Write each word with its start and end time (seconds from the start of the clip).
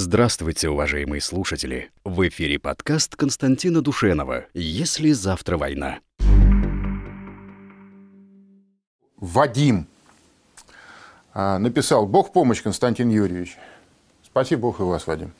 Здравствуйте, 0.00 0.68
уважаемые 0.68 1.20
слушатели! 1.20 1.90
В 2.04 2.28
эфире 2.28 2.60
подкаст 2.60 3.16
Константина 3.16 3.82
Душенова 3.82 4.46
«Если 4.54 5.10
завтра 5.10 5.58
война». 5.58 5.98
Вадим 9.16 9.88
а, 11.34 11.58
написал 11.58 12.06
«Бог 12.06 12.32
помощь, 12.32 12.62
Константин 12.62 13.08
Юрьевич». 13.08 13.58
Спасибо 14.24 14.62
Бог 14.62 14.78
и 14.78 14.84
вас, 14.84 15.08
Вадим. 15.08 15.32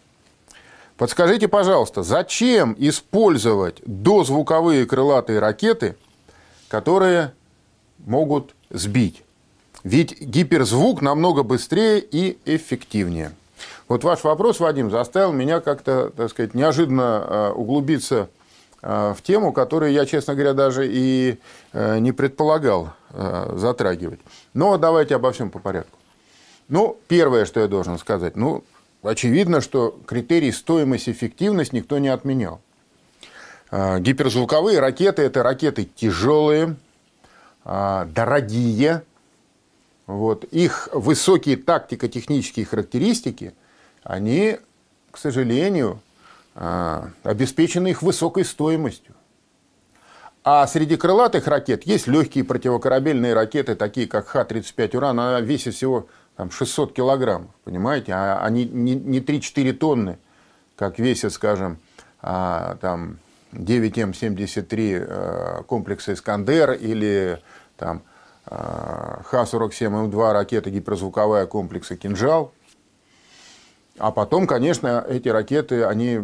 Подскажите, 0.97 1.47
пожалуйста, 1.47 2.03
зачем 2.03 2.75
использовать 2.81 3.81
дозвуковые 3.87 4.87
крылатые 4.87 5.39
ракеты, 5.39 5.95
которые 6.67 7.33
могут 7.99 8.57
сбить? 8.71 9.23
Ведь 9.85 10.21
гиперзвук 10.21 11.01
намного 11.01 11.45
быстрее 11.45 12.01
и 12.01 12.39
эффективнее. 12.45 13.31
Вот 13.89 14.05
ваш 14.05 14.23
вопрос, 14.23 14.61
Вадим, 14.61 14.91
заставил 14.91 15.33
меня 15.33 15.61
как-то, 15.61 16.13
так 16.15 16.29
сказать, 16.29 16.53
неожиданно 16.53 17.25
э, 17.27 17.51
углубиться 17.53 18.29
э, 18.83 19.15
в 19.17 19.23
тему, 19.23 19.55
которую 19.55 19.93
я, 19.93 20.05
честно 20.05 20.35
говоря, 20.35 20.53
даже 20.53 20.87
и 20.87 21.39
э, 21.73 21.99
не 21.99 22.13
предполагал 22.13 22.91
затрагивать. 23.55 24.21
Но 24.53 24.77
давайте 24.77 25.17
обо 25.17 25.33
всем 25.33 25.51
по 25.51 25.59
порядку. 25.59 25.97
Ну, 26.69 26.99
первое, 27.09 27.47
что 27.47 27.61
я 27.61 27.67
должен 27.67 27.99
сказать, 27.99 28.37
ну, 28.37 28.65
очевидно, 29.03 29.63
что 29.63 29.99
критерий 30.05 30.53
стоимость-эффективность 30.53 31.73
никто 31.73 31.97
не 31.97 32.09
отменял. 32.09 32.61
Гиперзвуковые 33.73 34.79
ракеты– 34.79 35.23
это 35.25 35.43
ракеты 35.43 35.87
тяжелые, 35.87 36.77
дорогие, 37.65 39.05
вот. 40.07 40.45
Их 40.45 40.91
высокие 40.93 41.57
тактико-технические 41.57 42.67
характеристики– 42.67 43.55
они, 44.09 44.59
к 45.11 45.19
сожалению, 45.19 46.01
а, 46.55 47.11
обеспечены 47.23 47.89
их 47.89 48.03
высокой 48.03 48.45
стоимостью. 48.45 49.15
А 50.43 50.67
среди 50.67 50.97
крылатых 50.97 51.47
ракет 51.47 51.85
есть 51.85 52.07
легкие 52.07 52.43
противокорабельные 52.43 53.35
ракеты, 53.35 53.75
такие 53.75 54.09
как 54.09 54.27
Х-35 54.29 54.97
«Уран». 54.97 55.21
Она 55.21 55.41
весит 55.41 55.75
всего 55.75 56.07
там, 56.37 56.51
600 56.51 56.95
килограммов, 56.95 57.51
понимаете? 57.65 58.13
А 58.15 58.41
они 58.43 58.65
не 58.65 59.21
3-4 59.21 59.73
тонны, 59.75 60.19
как 60.75 60.99
весит, 60.99 61.35
скажем, 61.35 61.77
а, 62.23 62.79
там, 62.81 63.19
9М-73 63.53 65.07
а, 65.07 65.63
комплекса 65.65 66.15
«Искандер» 66.15 66.73
или 66.73 67.43
там, 67.77 68.03
Х-47М2 68.47 70.33
ракета 70.33 70.71
гиперзвуковая 70.71 71.45
комплекса 71.45 71.95
«Кинжал». 71.95 72.55
А 73.99 74.11
потом, 74.11 74.47
конечно, 74.47 75.05
эти 75.09 75.29
ракеты, 75.29 75.85
они 75.85 76.21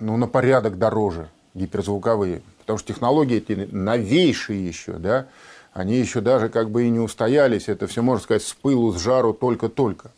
ну, 0.00 0.16
на 0.16 0.26
порядок 0.26 0.78
дороже, 0.78 1.28
гиперзвуковые. 1.54 2.42
Потому 2.60 2.78
что 2.78 2.92
технологии 2.92 3.36
эти 3.36 3.68
новейшие 3.70 4.66
еще, 4.66 4.92
да, 4.94 5.26
они 5.72 5.96
еще 5.96 6.20
даже 6.20 6.48
как 6.48 6.70
бы 6.70 6.84
и 6.84 6.90
не 6.90 7.00
устоялись. 7.00 7.68
Это 7.68 7.86
все, 7.86 8.02
можно 8.02 8.22
сказать, 8.22 8.42
с 8.42 8.54
пылу, 8.54 8.92
с 8.92 9.00
жару 9.00 9.34
только-только. 9.34 10.10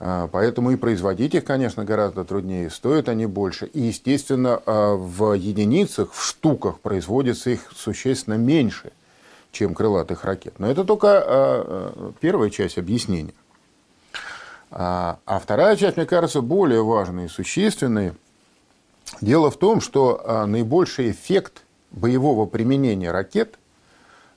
А, 0.00 0.28
поэтому 0.28 0.70
и 0.70 0.76
производить 0.76 1.34
их, 1.34 1.44
конечно, 1.44 1.84
гораздо 1.84 2.24
труднее. 2.24 2.70
Стоят 2.70 3.08
они 3.08 3.26
больше. 3.26 3.66
И, 3.66 3.80
естественно, 3.80 4.62
а, 4.66 4.94
в 4.94 5.32
единицах, 5.32 6.12
в 6.12 6.24
штуках 6.24 6.78
производится 6.80 7.50
их 7.50 7.60
существенно 7.74 8.34
меньше, 8.34 8.92
чем 9.50 9.74
крылатых 9.74 10.24
ракет. 10.24 10.54
Но 10.58 10.70
это 10.70 10.84
только 10.84 11.08
а, 11.10 12.12
первая 12.20 12.50
часть 12.50 12.78
объяснения. 12.78 13.34
А, 14.70 15.18
а 15.24 15.38
вторая 15.38 15.76
часть, 15.76 15.96
мне 15.96 16.06
кажется, 16.06 16.40
более 16.42 16.82
важной 16.82 17.26
и 17.26 17.28
существенной. 17.28 18.12
Дело 19.20 19.50
в 19.50 19.56
том, 19.56 19.80
что 19.80 20.20
а, 20.24 20.46
наибольший 20.46 21.10
эффект 21.10 21.62
боевого 21.90 22.46
применения 22.46 23.10
ракет 23.10 23.58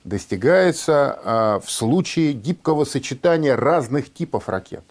достигается 0.04 1.20
а, 1.22 1.60
в 1.60 1.70
случае 1.70 2.32
гибкого 2.32 2.84
сочетания 2.84 3.56
разных 3.56 4.12
типов 4.12 4.48
ракет. 4.48 4.84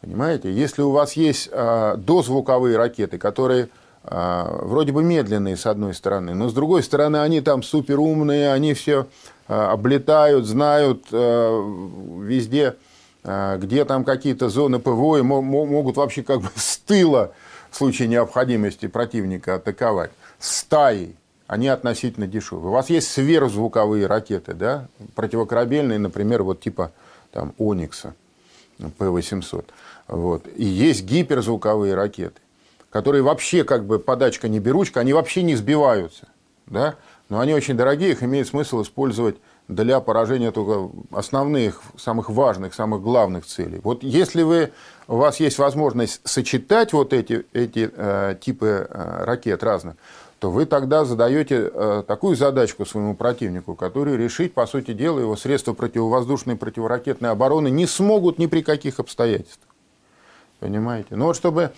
Понимаете, 0.00 0.52
если 0.52 0.82
у 0.82 0.90
вас 0.90 1.14
есть 1.14 1.50
дозвуковые 1.50 2.76
ракеты, 2.76 3.18
которые 3.18 3.70
вроде 4.04 4.92
бы 4.92 5.02
медленные 5.02 5.56
с 5.56 5.66
одной 5.66 5.94
стороны, 5.94 6.34
но 6.34 6.48
с 6.48 6.52
другой 6.52 6.84
стороны 6.84 7.16
они 7.16 7.40
там 7.40 7.64
суперумные, 7.64 8.52
они 8.52 8.74
все 8.74 9.06
облетают, 9.48 10.44
знают 10.46 11.10
везде 11.10 12.76
где 13.26 13.84
там 13.84 14.04
какие-то 14.04 14.48
зоны 14.48 14.78
ПВО 14.78 15.18
и 15.18 15.22
могут 15.22 15.96
вообще 15.96 16.22
как 16.22 16.42
бы 16.42 16.48
с 16.54 16.78
тыла 16.78 17.32
в 17.70 17.76
случае 17.76 18.08
необходимости 18.08 18.86
противника 18.86 19.56
атаковать. 19.56 20.12
Стаи, 20.38 21.16
они 21.48 21.68
относительно 21.68 22.26
дешевые. 22.26 22.68
У 22.68 22.72
вас 22.72 22.88
есть 22.88 23.10
сверхзвуковые 23.10 24.06
ракеты, 24.06 24.54
да, 24.54 24.86
противокорабельные, 25.14 25.98
например, 25.98 26.44
вот 26.44 26.60
типа 26.60 26.92
там 27.32 27.52
Оникса, 27.58 28.14
П-800. 28.78 29.64
Вот. 30.08 30.46
И 30.54 30.64
есть 30.64 31.04
гиперзвуковые 31.04 31.94
ракеты, 31.94 32.40
которые 32.90 33.22
вообще 33.22 33.64
как 33.64 33.84
бы 33.84 33.98
подачка 33.98 34.48
не 34.48 34.60
беручка, 34.60 35.00
они 35.00 35.12
вообще 35.12 35.42
не 35.42 35.56
сбиваются. 35.56 36.28
Да? 36.66 36.94
Но 37.28 37.40
они 37.40 37.54
очень 37.54 37.76
дорогие, 37.76 38.12
их 38.12 38.22
имеет 38.22 38.46
смысл 38.46 38.82
использовать 38.82 39.36
для 39.68 40.00
поражения 40.00 40.52
только 40.52 40.90
основных, 41.10 41.82
самых 41.96 42.30
важных, 42.30 42.74
самых 42.74 43.02
главных 43.02 43.46
целей. 43.46 43.80
Вот 43.82 44.02
если 44.02 44.42
вы, 44.42 44.72
у 45.08 45.16
вас 45.16 45.40
есть 45.40 45.58
возможность 45.58 46.20
сочетать 46.24 46.92
вот 46.92 47.12
эти, 47.12 47.44
эти 47.52 47.90
э, 47.92 48.36
типы 48.40 48.86
э, 48.88 49.24
ракет 49.24 49.62
разных, 49.64 49.96
то 50.38 50.50
вы 50.50 50.66
тогда 50.66 51.04
задаете 51.04 51.70
э, 51.72 52.04
такую 52.06 52.36
задачку 52.36 52.84
своему 52.84 53.16
противнику, 53.16 53.74
которую 53.74 54.18
решить, 54.18 54.54
по 54.54 54.66
сути 54.66 54.92
дела, 54.92 55.18
его 55.18 55.36
средства 55.36 55.72
противовоздушной 55.72 56.54
и 56.54 56.58
противоракетной 56.58 57.30
обороны 57.30 57.68
не 57.68 57.86
смогут 57.86 58.38
ни 58.38 58.46
при 58.46 58.62
каких 58.62 59.00
обстоятельствах. 59.00 59.68
Понимаете? 60.60 61.16
Ну 61.16 61.26
вот 61.26 61.36
чтобы 61.36 61.72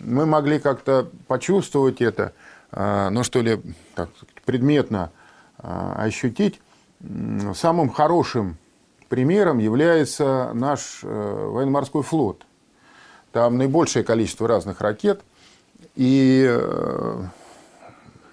мы 0.00 0.26
могли 0.26 0.58
как-то 0.58 1.08
почувствовать 1.26 2.02
это, 2.02 2.32
э, 2.72 3.08
ну 3.10 3.22
что 3.24 3.40
ли, 3.40 3.60
так, 3.94 4.10
предметно 4.44 5.10
э, 5.58 5.92
ощутить, 5.96 6.60
самым 7.54 7.88
хорошим 7.90 8.56
примером 9.08 9.58
является 9.58 10.52
наш 10.54 11.00
э, 11.02 11.06
военно-морской 11.06 12.02
флот. 12.02 12.42
Там 13.32 13.58
наибольшее 13.58 14.04
количество 14.04 14.46
разных 14.46 14.80
ракет. 14.80 15.22
И 15.96 16.46
э, 16.48 17.22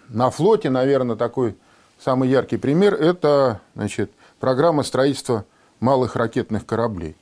на 0.10 0.30
флоте, 0.30 0.70
наверное, 0.70 1.16
такой 1.16 1.56
самый 2.00 2.30
яркий 2.30 2.58
пример– 2.58 2.94
это 2.96 3.62
значит, 3.76 4.12
программа 4.40 4.84
строительства 4.84 5.46
малых 5.80 6.16
ракетных 6.16 6.66
кораблей. 6.66 7.16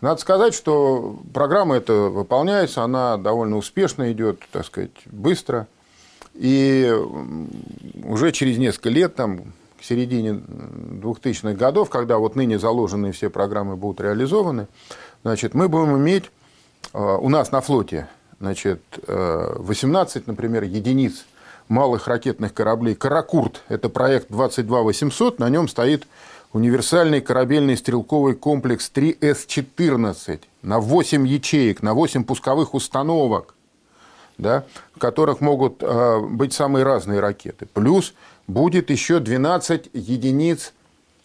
Надо 0.00 0.20
сказать, 0.20 0.54
что 0.54 1.18
программа 1.32 1.76
эта 1.76 1.92
выполняется, 1.94 2.82
она 2.82 3.16
довольно 3.16 3.56
успешно 3.56 4.12
идет, 4.12 4.40
так 4.50 4.66
сказать, 4.66 4.90
быстро. 5.06 5.66
И 6.34 6.92
уже 8.02 8.32
через 8.32 8.58
несколько 8.58 8.90
лет, 8.90 9.14
там, 9.14 9.54
к 9.78 9.84
середине 9.84 10.30
2000-х 10.30 11.54
годов, 11.54 11.90
когда 11.90 12.18
вот 12.18 12.36
ныне 12.36 12.58
заложенные 12.58 13.12
все 13.12 13.30
программы 13.30 13.76
будут 13.76 14.00
реализованы, 14.00 14.66
значит, 15.22 15.54
мы 15.54 15.68
будем 15.68 15.96
иметь 15.96 16.30
э, 16.92 16.98
у 16.98 17.28
нас 17.28 17.52
на 17.52 17.60
флоте 17.60 18.08
значит, 18.40 18.82
18, 19.06 20.16
э, 20.16 20.22
например, 20.26 20.64
единиц 20.64 21.24
малых 21.68 22.08
ракетных 22.08 22.52
кораблей 22.52 22.94
«Каракурт». 22.94 23.62
Это 23.68 23.88
проект 23.88 24.30
22800, 24.30 25.38
на 25.38 25.48
нем 25.48 25.68
стоит 25.68 26.06
универсальный 26.52 27.20
корабельный 27.20 27.76
стрелковый 27.76 28.34
комплекс 28.34 28.90
3С-14 28.94 30.40
на 30.62 30.78
8 30.78 31.26
ячеек, 31.26 31.82
на 31.82 31.94
8 31.94 32.24
пусковых 32.24 32.74
установок, 32.74 33.54
да, 34.38 34.64
в 34.94 34.98
которых 34.98 35.40
могут 35.40 35.82
э, 35.82 36.20
быть 36.20 36.52
самые 36.52 36.84
разные 36.84 37.20
ракеты. 37.20 37.66
Плюс 37.66 38.14
будет 38.46 38.90
еще 38.90 39.20
12 39.20 39.90
единиц 39.92 40.72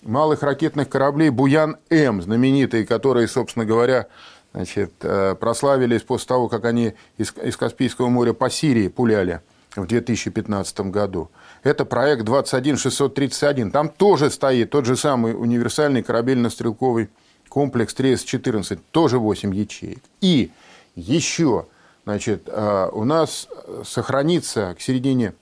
малых 0.04 0.44
ракетных 0.44 0.90
кораблей 0.90 1.30
«Буян-М», 1.30 2.22
знаменитые, 2.22 2.86
которые, 2.86 3.28
собственно 3.28 3.66
говоря, 3.66 4.08
значит, 4.54 4.94
э, 5.02 5.36
прославились 5.36 6.02
после 6.02 6.28
того, 6.28 6.48
как 6.48 6.66
они 6.66 6.94
из, 7.18 7.34
из 7.44 7.58
Каспийского 7.58 8.08
моря 8.08 8.34
по 8.34 8.50
Сирии 8.50 8.88
пуляли 8.88 9.42
в 9.76 9.86
2015 9.86 10.80
году. 10.92 11.30
Это 11.64 11.86
проект 11.86 12.24
21631. 12.24 13.72
Там 13.72 13.90
тоже 13.90 14.30
стоит 14.30 14.70
тот 14.72 14.86
же 14.86 14.96
самый 14.96 15.34
универсальный 15.34 16.02
корабельно-стрелковый 16.02 17.10
комплекс 17.50 17.94
3С-14, 17.94 18.80
тоже 18.92 19.20
8 19.20 19.54
ячеек. 19.54 20.02
И 20.22 20.52
еще 20.96 21.66
значит, 22.06 22.44
э, 22.48 22.90
у 22.94 23.04
нас 23.04 23.48
сохранится 23.84 24.74
к 24.78 24.82
середине 24.82 25.34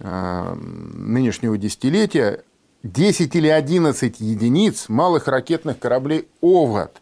нынешнего 0.00 1.58
десятилетия 1.58 2.42
10 2.82 3.34
или 3.36 3.48
11 3.48 4.20
единиц 4.20 4.88
малых 4.88 5.28
ракетных 5.28 5.78
кораблей 5.78 6.28
«Овод». 6.40 7.00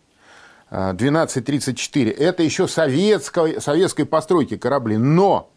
1234. 0.71 2.11
Это 2.11 2.43
еще 2.43 2.69
советской, 2.69 3.61
советской 3.61 4.05
постройки 4.05 4.57
корабли. 4.57 4.97
Но 4.97 5.51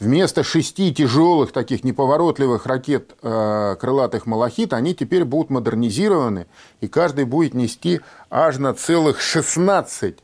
вместо 0.00 0.42
шести 0.42 0.92
тяжелых 0.92 1.52
таких 1.52 1.84
неповоротливых 1.84 2.66
ракет 2.66 3.14
э, 3.22 3.76
крылатых 3.80 4.26
«Малахит» 4.26 4.72
они 4.72 4.94
теперь 4.94 5.24
будут 5.24 5.50
модернизированы, 5.50 6.46
и 6.80 6.88
каждый 6.88 7.24
будет 7.24 7.54
нести 7.54 8.00
аж 8.30 8.58
на 8.58 8.74
целых 8.74 9.20
16 9.20 10.18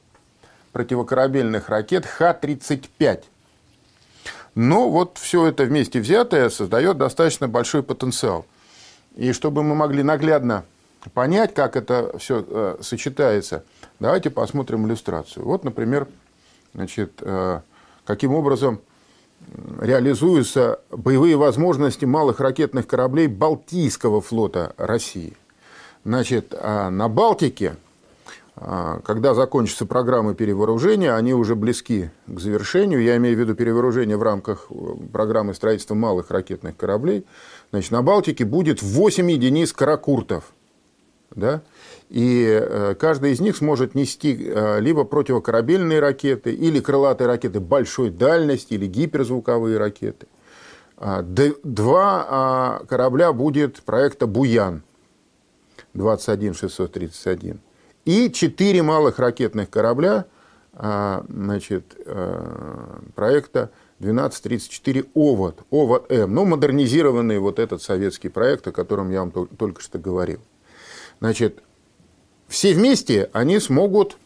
противокорабельных 0.72 1.68
ракет 1.68 2.06
Х-35. 2.06 3.24
Но 4.54 4.90
вот 4.90 5.18
все 5.18 5.46
это 5.46 5.64
вместе 5.64 6.00
взятое 6.00 6.50
создает 6.50 6.98
достаточно 6.98 7.48
большой 7.48 7.82
потенциал. 7.82 8.44
И 9.16 9.32
чтобы 9.32 9.62
мы 9.62 9.74
могли 9.74 10.02
наглядно 10.02 10.64
понять, 11.14 11.54
как 11.54 11.76
это 11.76 12.16
все 12.18 12.44
э, 12.46 12.76
сочетается, 12.80 13.64
давайте 13.98 14.30
посмотрим 14.30 14.86
иллюстрацию. 14.86 15.44
Вот, 15.44 15.64
например, 15.64 16.06
значит, 16.74 17.12
э, 17.20 17.60
каким 18.04 18.34
образом 18.34 18.80
реализуются 19.80 20.80
боевые 20.90 21.36
возможности 21.36 22.04
малых 22.04 22.40
ракетных 22.40 22.86
кораблей 22.86 23.26
Балтийского 23.26 24.20
флота 24.20 24.74
России. 24.76 25.36
Значит, 26.04 26.52
э, 26.52 26.88
на 26.90 27.08
Балтике, 27.08 27.76
когда 28.54 29.34
закончится 29.34 29.86
программа 29.86 30.34
перевооружения, 30.34 31.14
они 31.14 31.32
уже 31.32 31.54
близки 31.56 32.10
к 32.26 32.38
завершению. 32.38 33.02
Я 33.02 33.16
имею 33.16 33.36
в 33.36 33.40
виду 33.40 33.54
перевооружение 33.54 34.18
в 34.18 34.22
рамках 34.22 34.66
э, 34.68 34.74
программы 35.10 35.54
строительства 35.54 35.94
малых 35.94 36.30
ракетных 36.30 36.76
кораблей. 36.76 37.24
Значит, 37.70 37.92
на 37.92 38.02
Балтике 38.02 38.44
будет 38.44 38.82
8 38.82 39.30
единиц 39.30 39.72
каракуртов. 39.72 40.52
Да? 41.34 41.62
И 42.10 42.46
э, 42.46 42.94
каждый 42.98 43.32
из 43.32 43.40
них 43.40 43.56
сможет 43.56 43.94
нести 43.94 44.38
э, 44.38 44.80
либо 44.80 45.04
противокорабельные 45.04 45.98
ракеты, 45.98 46.52
или 46.52 46.78
крылатые 46.78 47.28
ракеты 47.28 47.58
большой 47.58 48.10
дальности, 48.10 48.74
или 48.74 48.86
гиперзвуковые 48.86 49.78
ракеты. 49.78 50.26
А, 50.98 51.22
два 51.22 52.26
а, 52.28 52.84
корабля 52.86 53.32
будет 53.32 53.82
проекта 53.82 54.26
«Буян» 54.26 54.82
21631. 55.94 57.60
И 58.04 58.30
четыре 58.32 58.82
малых 58.82 59.18
ракетных 59.18 59.70
корабля 59.70 60.26
а, 60.74 61.24
значит, 61.28 61.94
э, 62.04 63.00
проекта 63.14 63.70
1234 64.00 65.04
ОВОД, 65.14 65.60
ОВОД-М, 65.70 66.34
ну, 66.34 66.44
модернизированный 66.44 67.38
вот 67.38 67.58
этот 67.58 67.82
советский 67.82 68.28
проект, 68.28 68.66
о 68.66 68.72
котором 68.72 69.10
я 69.10 69.20
вам 69.20 69.30
только 69.30 69.82
что 69.82 69.98
говорил. 69.98 70.40
Значит, 71.20 71.62
все 72.48 72.74
вместе 72.74 73.30
они 73.32 73.60
смогут 73.60 74.16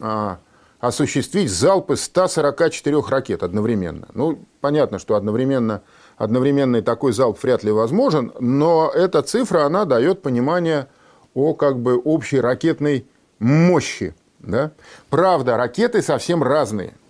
а, 0.00 0.38
осуществить 0.80 1.50
залпы 1.50 1.96
144 1.96 3.00
ракет 3.08 3.42
одновременно. 3.42 4.08
Ну, 4.14 4.40
понятно, 4.60 4.98
что 4.98 5.14
одновременно, 5.14 5.82
одновременный 6.16 6.82
такой 6.82 7.12
залп 7.12 7.42
вряд 7.42 7.64
ли 7.64 7.70
возможен, 7.70 8.32
но 8.40 8.90
эта 8.92 9.22
цифра, 9.22 9.64
она 9.64 9.84
дает 9.84 10.22
понимание 10.22 10.88
о 11.36 11.54
как 11.54 11.78
бы 11.78 11.96
общей 11.96 12.40
ракетной 12.40 13.06
мощи. 13.38 14.14
Да? 14.40 14.72
Правда, 15.10 15.56
ракеты 15.56 16.02
совсем 16.02 16.42
разные– 16.42 16.94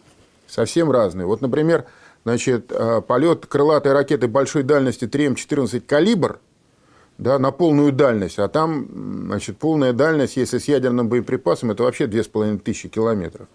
совсем 0.47 0.91
разные. 0.91 1.27
Вот, 1.27 1.41
например, 1.41 1.85
значит, 2.25 2.71
э, 2.71 3.03
полет 3.07 3.47
крылатой 3.47 3.93
ракеты 3.93 4.29
большой 4.29 4.63
дальности 4.63 5.05
3М14 5.05 5.81
«Калибр» 5.81 6.39
да, 7.19 7.39
на 7.39 7.51
полную 7.51 7.93
дальность, 7.93 8.39
а 8.39 8.49
там 8.49 8.87
значит, 9.27 9.59
полная 9.59 9.93
дальность, 9.93 10.37
если 10.37 10.59
с 10.59 10.69
ядерным 10.69 11.09
боеприпасом, 11.09 11.71
это 11.71 11.83
вообще 11.83 12.07
2500 12.07 12.91
километров. 12.91 13.49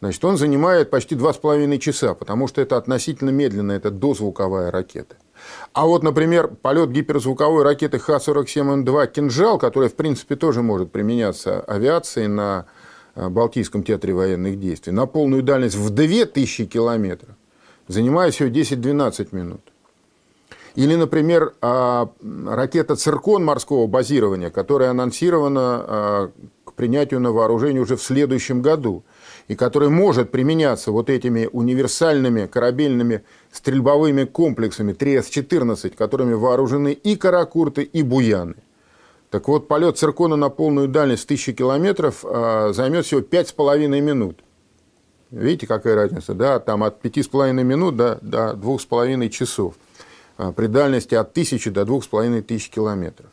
Значит, 0.00 0.24
он 0.24 0.36
занимает 0.36 0.90
почти 0.90 1.14
2,5 1.14 1.78
часа, 1.78 2.14
потому 2.14 2.48
что 2.48 2.60
это 2.60 2.76
относительно 2.76 3.30
медленно, 3.30 3.72
это 3.72 3.90
дозвуковая 3.90 4.70
ракета. 4.70 5.16
А 5.72 5.86
вот, 5.86 6.02
например, 6.02 6.48
полет 6.48 6.90
гиперзвуковой 6.90 7.62
ракеты 7.64 7.98
Х-47М2 7.98 9.06
«Кинжал», 9.08 9.58
которая, 9.58 9.88
в 9.88 9.94
принципе, 9.94 10.36
тоже 10.36 10.62
может 10.62 10.92
применяться 10.92 11.60
авиацией 11.60 12.28
на 12.28 12.66
Э, 13.16 13.28
Балтийском 13.28 13.84
театре 13.84 14.12
военных 14.12 14.58
действий 14.58 14.92
на 14.92 15.06
полную 15.06 15.42
дальность 15.42 15.76
в 15.76 15.90
2000 15.90 16.66
километров 16.66 17.30
занимает 17.86 18.34
всего 18.34 18.48
10-12 18.48 19.28
минут. 19.32 19.60
Или, 20.74 20.96
например, 20.96 21.54
а, 21.60 22.10
ракета 22.46 22.96
«Циркон» 22.96 23.44
морского 23.44 23.86
базирования, 23.86 24.50
которая 24.50 24.90
анонсирована 24.90 25.60
а, 25.60 26.30
к 26.64 26.72
принятию 26.72 27.20
на 27.20 27.30
вооружение 27.30 27.80
уже 27.80 27.96
в 27.96 28.02
следующем 28.02 28.60
году, 28.60 29.04
и 29.48 29.54
которая 29.54 29.90
может 29.90 30.30
применяться 30.30 30.90
вот 30.90 31.10
этими 31.10 31.48
универсальными 31.52 32.46
корабельными 32.46 33.24
стрельбовыми 33.52 34.24
комплексами 34.24 34.92
3С-14, 34.92 35.94
которыми 35.96 36.34
вооружены 36.34 36.92
и 36.92 37.16
каракурты, 37.16 37.82
и 37.82 38.02
буяны. 38.02 38.56
Так 39.30 39.48
вот, 39.48 39.68
полет 39.68 39.98
циркона 39.98 40.36
на 40.36 40.48
полную 40.48 40.88
дальность 40.88 41.24
1000 41.24 41.54
километров 41.54 42.24
а, 42.24 42.72
займет 42.72 43.04
всего 43.04 43.20
5,5 43.20 44.00
минут. 44.00 44.38
Видите, 45.30 45.66
какая 45.66 45.96
разница? 45.96 46.34
Да, 46.34 46.60
там 46.60 46.84
от 46.84 47.04
5,5 47.04 47.52
минут 47.64 47.96
до, 47.96 48.18
до 48.22 48.52
2,5 48.52 49.28
часов. 49.30 49.74
А, 50.38 50.52
при 50.52 50.68
дальности 50.68 51.16
от 51.16 51.32
1000 51.32 51.70
до 51.72 51.84
2500 51.84 52.72
километров. 52.72 53.26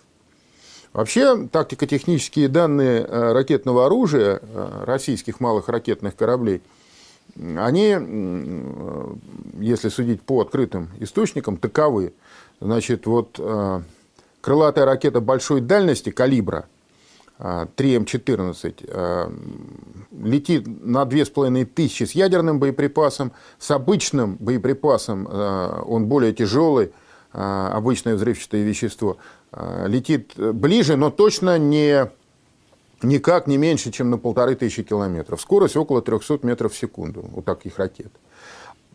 Вообще, 0.94 1.48
тактико-технические 1.48 2.48
данные 2.48 3.06
а, 3.06 3.34
ракетного 3.34 3.86
оружия 3.86 4.42
российских 4.86 5.40
малых 5.40 5.70
ракетных 5.70 6.16
кораблей, 6.16 6.62
они, 7.36 7.96
если 9.60 9.88
судить 9.88 10.22
по 10.22 10.42
открытым 10.42 10.90
источникам, 11.00 11.56
таковы. 11.56 12.14
Значит, 12.60 13.06
вот 13.06 13.40
крылатая 14.42 14.86
ракета 14.86 15.22
большой 15.22 15.62
дальности 15.62 16.10
калибра 16.10 16.66
3М14 17.40 18.90
а, 18.90 18.94
а, 18.94 19.32
летит 20.24 20.68
на 20.68 21.06
2500 21.06 22.10
с 22.10 22.12
ядерным 22.12 22.60
боеприпасом, 22.60 23.32
с 23.58 23.72
обычным 23.72 24.36
боеприпасом 24.40 25.28
он 25.28 26.06
более 26.06 26.34
тяжелый, 26.34 26.92
обычное 27.32 28.16
взрывчатое 28.16 28.64
вещество, 28.64 29.18
летит 29.54 30.34
ближе, 30.38 30.96
но 30.96 31.10
точно 31.10 31.58
не, 31.58 32.10
никак 33.02 33.48
не 33.48 33.58
меньше, 33.58 33.92
чем 33.92 34.10
на 34.10 34.18
полторы 34.18 34.56
тысячи 34.56 34.84
километров. 34.84 35.42
Скорость 35.42 35.76
около 35.76 36.02
300 36.02 36.40
метров 36.44 36.74
в 36.74 36.78
секунду 36.78 37.26
у 37.36 37.42
таких 37.42 37.78
ракет. 37.78 38.12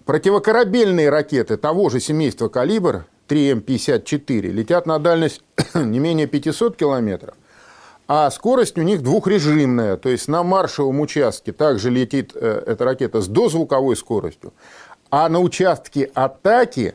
Противокорабельные 0.04 1.10
ракеты 1.10 1.56
того 1.56 1.90
же 1.90 2.00
семейства 2.00 2.48
«Калибр» 2.48 3.06
3М54 3.28 4.40
летят 4.52 4.86
на 4.86 4.98
дальность 4.98 5.42
не 5.74 5.98
менее 5.98 6.28
500 6.28 6.76
километров, 6.76 7.34
а 8.08 8.30
скорость 8.30 8.78
у 8.78 8.82
них 8.82 9.02
двухрежимная, 9.02 9.96
то 9.96 10.08
есть 10.08 10.28
на 10.28 10.44
маршевом 10.44 11.00
участке 11.00 11.52
также 11.52 11.90
летит 11.90 12.32
э, 12.34 12.62
эта 12.66 12.84
ракета 12.84 13.20
с 13.20 13.26
дозвуковой 13.26 13.96
скоростью, 13.96 14.52
а 15.10 15.28
на 15.28 15.40
участке 15.40 16.10
атаки 16.14 16.94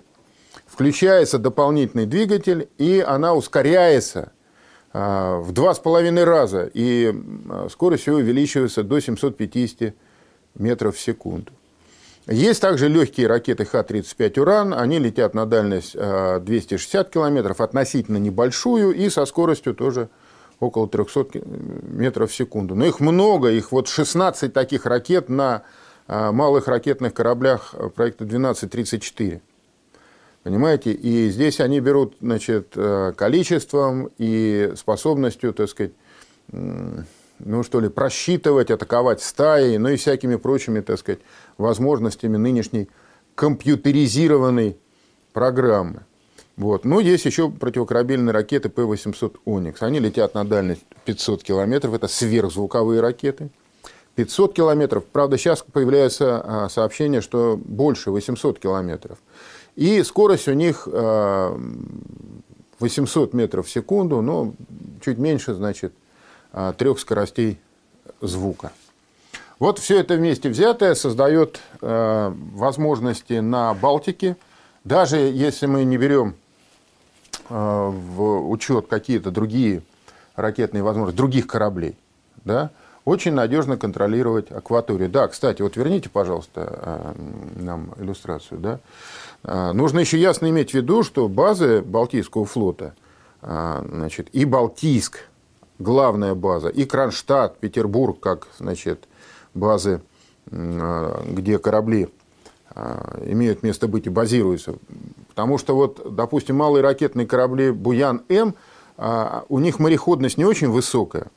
включается 0.71 1.37
дополнительный 1.37 2.05
двигатель, 2.05 2.69
и 2.77 3.03
она 3.05 3.33
ускоряется 3.33 4.31
э, 4.93 5.39
в 5.41 5.51
два 5.51 5.73
с 5.73 5.79
половиной 5.79 6.23
раза, 6.23 6.69
и 6.73 7.13
э, 7.13 7.67
скорость 7.69 8.07
ее 8.07 8.15
увеличивается 8.15 8.83
до 8.83 9.01
750 9.01 9.93
метров 10.55 10.95
в 10.95 10.99
секунду. 10.99 11.51
Есть 12.27 12.61
также 12.61 12.87
легкие 12.87 13.27
ракеты 13.27 13.65
Х-35 13.65 14.39
«Уран». 14.39 14.73
Они 14.73 14.99
летят 14.99 15.33
на 15.33 15.45
дальность 15.45 15.93
260 15.93 17.07
э, 17.07 17.11
километров, 17.11 17.59
относительно 17.59 18.17
небольшую, 18.17 18.93
и 18.95 19.09
со 19.09 19.25
скоростью 19.25 19.75
тоже 19.75 20.07
около 20.61 20.87
300 20.87 21.41
метров 21.89 22.31
в 22.31 22.35
секунду. 22.35 22.75
Но 22.75 22.85
их 22.85 23.01
много, 23.01 23.49
их 23.49 23.73
вот 23.73 23.89
16 23.89 24.53
таких 24.53 24.85
ракет 24.85 25.27
на 25.27 25.63
малых 26.07 26.67
ракетных 26.67 27.13
кораблях 27.13 27.73
проекта 27.95 28.23
1234. 28.25 29.41
Понимаете? 30.43 30.91
И 30.91 31.29
здесь 31.29 31.59
они 31.59 31.79
берут 31.79 32.15
значит, 32.19 32.73
э, 32.75 33.13
количеством 33.15 34.09
и 34.17 34.73
способностью, 34.75 35.53
так 35.53 35.69
сказать, 35.69 35.91
ну 36.51 37.63
что 37.63 37.79
ли, 37.79 37.89
просчитывать, 37.89 38.71
атаковать 38.71 39.21
стаей, 39.21 39.77
ну 39.77 39.89
и 39.89 39.95
всякими 39.95 40.35
прочими, 40.35 40.81
так 40.81 40.99
сказать, 40.99 41.19
возможностями 41.57 42.37
нынешней 42.37 42.89
компьютеризированной 43.35 44.77
программы. 45.33 46.01
Вот. 46.57 46.85
Ну, 46.85 46.99
есть 46.99 47.25
еще 47.25 47.49
противокорабельные 47.49 48.33
ракеты 48.33 48.69
П-800 48.69 49.37
«Оникс». 49.45 49.81
Они 49.81 49.99
летят 49.99 50.35
на 50.35 50.43
дальность 50.43 50.81
500 51.05 51.43
километров. 51.43 51.93
Это 51.93 52.07
сверхзвуковые 52.07 53.01
ракеты. 53.01 53.49
500 54.15 54.53
километров. 54.53 55.05
Правда, 55.05 55.37
сейчас 55.37 55.63
появляются 55.63 56.41
а, 56.43 56.69
сообщения, 56.69 57.21
что 57.21 57.57
больше, 57.63 58.11
800 58.11 58.59
километров. 58.59 59.17
И 59.75 60.01
скорость 60.03 60.47
у 60.47 60.53
них 60.53 60.87
800 60.87 63.33
а, 63.33 63.37
метров 63.37 63.67
в 63.67 63.69
секунду, 63.69 64.21
но 64.21 64.53
чуть 65.03 65.17
меньше, 65.17 65.53
значит, 65.53 65.93
а, 66.51 66.73
трех 66.73 66.99
скоростей 66.99 67.59
звука. 68.21 68.71
Вот 69.61 69.77
все 69.77 69.99
это 69.99 70.15
вместе 70.15 70.49
взятое 70.49 70.95
создает 70.95 71.59
э, 71.81 72.33
возможности 72.55 73.33
на 73.33 73.75
Балтике. 73.75 74.35
Даже 74.83 75.17
если 75.17 75.67
мы 75.67 75.83
не 75.83 75.97
берем 75.97 76.33
э, 77.47 77.53
в 77.53 78.49
учет 78.49 78.87
какие-то 78.87 79.29
другие 79.29 79.83
ракетные 80.35 80.81
возможности, 80.81 81.17
других 81.17 81.45
кораблей, 81.45 81.95
да, 82.43 82.71
очень 83.05 83.33
надежно 83.33 83.77
контролировать 83.77 84.51
акваторию. 84.51 85.09
Да, 85.09 85.27
кстати, 85.27 85.61
вот 85.61 85.75
верните, 85.75 86.09
пожалуйста, 86.09 86.79
э, 86.81 87.13
нам 87.55 87.93
иллюстрацию. 87.97 88.59
Да? 88.59 88.79
Э, 89.43 89.71
нужно 89.71 89.99
еще 89.99 90.19
ясно 90.19 90.49
иметь 90.49 90.71
в 90.71 90.73
виду, 90.75 91.03
что 91.03 91.27
базы 91.27 91.81
Балтийского 91.81 92.45
флота, 92.45 92.93
э, 93.41 93.83
значит, 93.89 94.29
и 94.33 94.45
Балтийск, 94.45 95.25
главная 95.79 96.35
база, 96.35 96.69
и 96.69 96.85
Кронштадт, 96.85 97.57
Петербург, 97.57 98.19
как 98.19 98.47
значит, 98.57 99.07
базы, 99.55 100.01
где 100.47 101.59
корабли 101.59 102.09
имеют 103.25 103.63
место 103.63 103.87
быть 103.87 104.05
и 104.05 104.09
базируются. 104.09 104.75
Потому 105.29 105.57
что, 105.57 105.75
вот, 105.75 106.15
допустим, 106.15 106.57
малые 106.57 106.83
ракетные 106.83 107.27
корабли 107.27 107.71
«Буян-М», 107.71 108.55
у 109.49 109.59
них 109.59 109.79
мореходность 109.79 110.37
не 110.37 110.45
очень 110.45 110.69
высокая. 110.69 111.27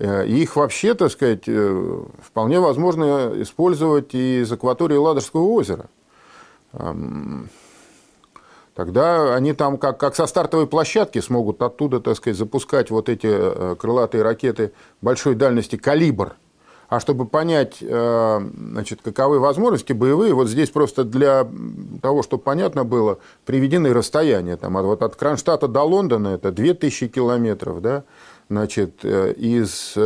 Их 0.00 0.56
вообще, 0.56 0.94
так 0.94 1.12
сказать, 1.12 1.44
э, 1.46 2.02
вполне 2.22 2.58
возможно 2.58 3.32
использовать 3.36 4.14
и 4.14 4.40
из 4.40 4.50
акватории 4.50 4.96
Ладожского 4.96 5.42
озера. 5.42 5.86
Тогда 8.74 9.34
они 9.34 9.52
там 9.52 9.76
как, 9.76 9.98
как 9.98 10.14
со 10.14 10.26
стартовой 10.26 10.66
площадки 10.66 11.20
смогут 11.20 11.60
оттуда, 11.60 12.00
так 12.00 12.16
сказать, 12.16 12.38
запускать 12.38 12.90
вот 12.90 13.10
эти 13.10 13.26
э, 13.28 13.76
крылатые 13.78 14.22
ракеты 14.22 14.72
большой 15.02 15.34
дальности 15.34 15.76
«Калибр». 15.76 16.36
А 16.88 16.98
чтобы 16.98 17.26
понять, 17.26 17.76
э, 17.82 18.40
значит, 18.56 19.00
каковы 19.02 19.38
возможности 19.38 19.92
боевые, 19.92 20.32
вот 20.32 20.48
здесь 20.48 20.70
просто 20.70 21.04
для 21.04 21.46
того, 22.00 22.22
чтобы 22.22 22.42
понятно 22.42 22.84
было, 22.84 23.18
приведены 23.44 23.92
расстояния. 23.92 24.56
Там, 24.56 24.72
вот 24.72 25.02
от 25.02 25.14
Кронштадта 25.14 25.68
до 25.68 25.82
Лондона 25.82 26.28
это 26.28 26.50
2000 26.50 27.08
километров, 27.08 27.82
да, 27.82 28.04
значит, 28.50 29.04
э, 29.04 29.32
из 29.32 29.96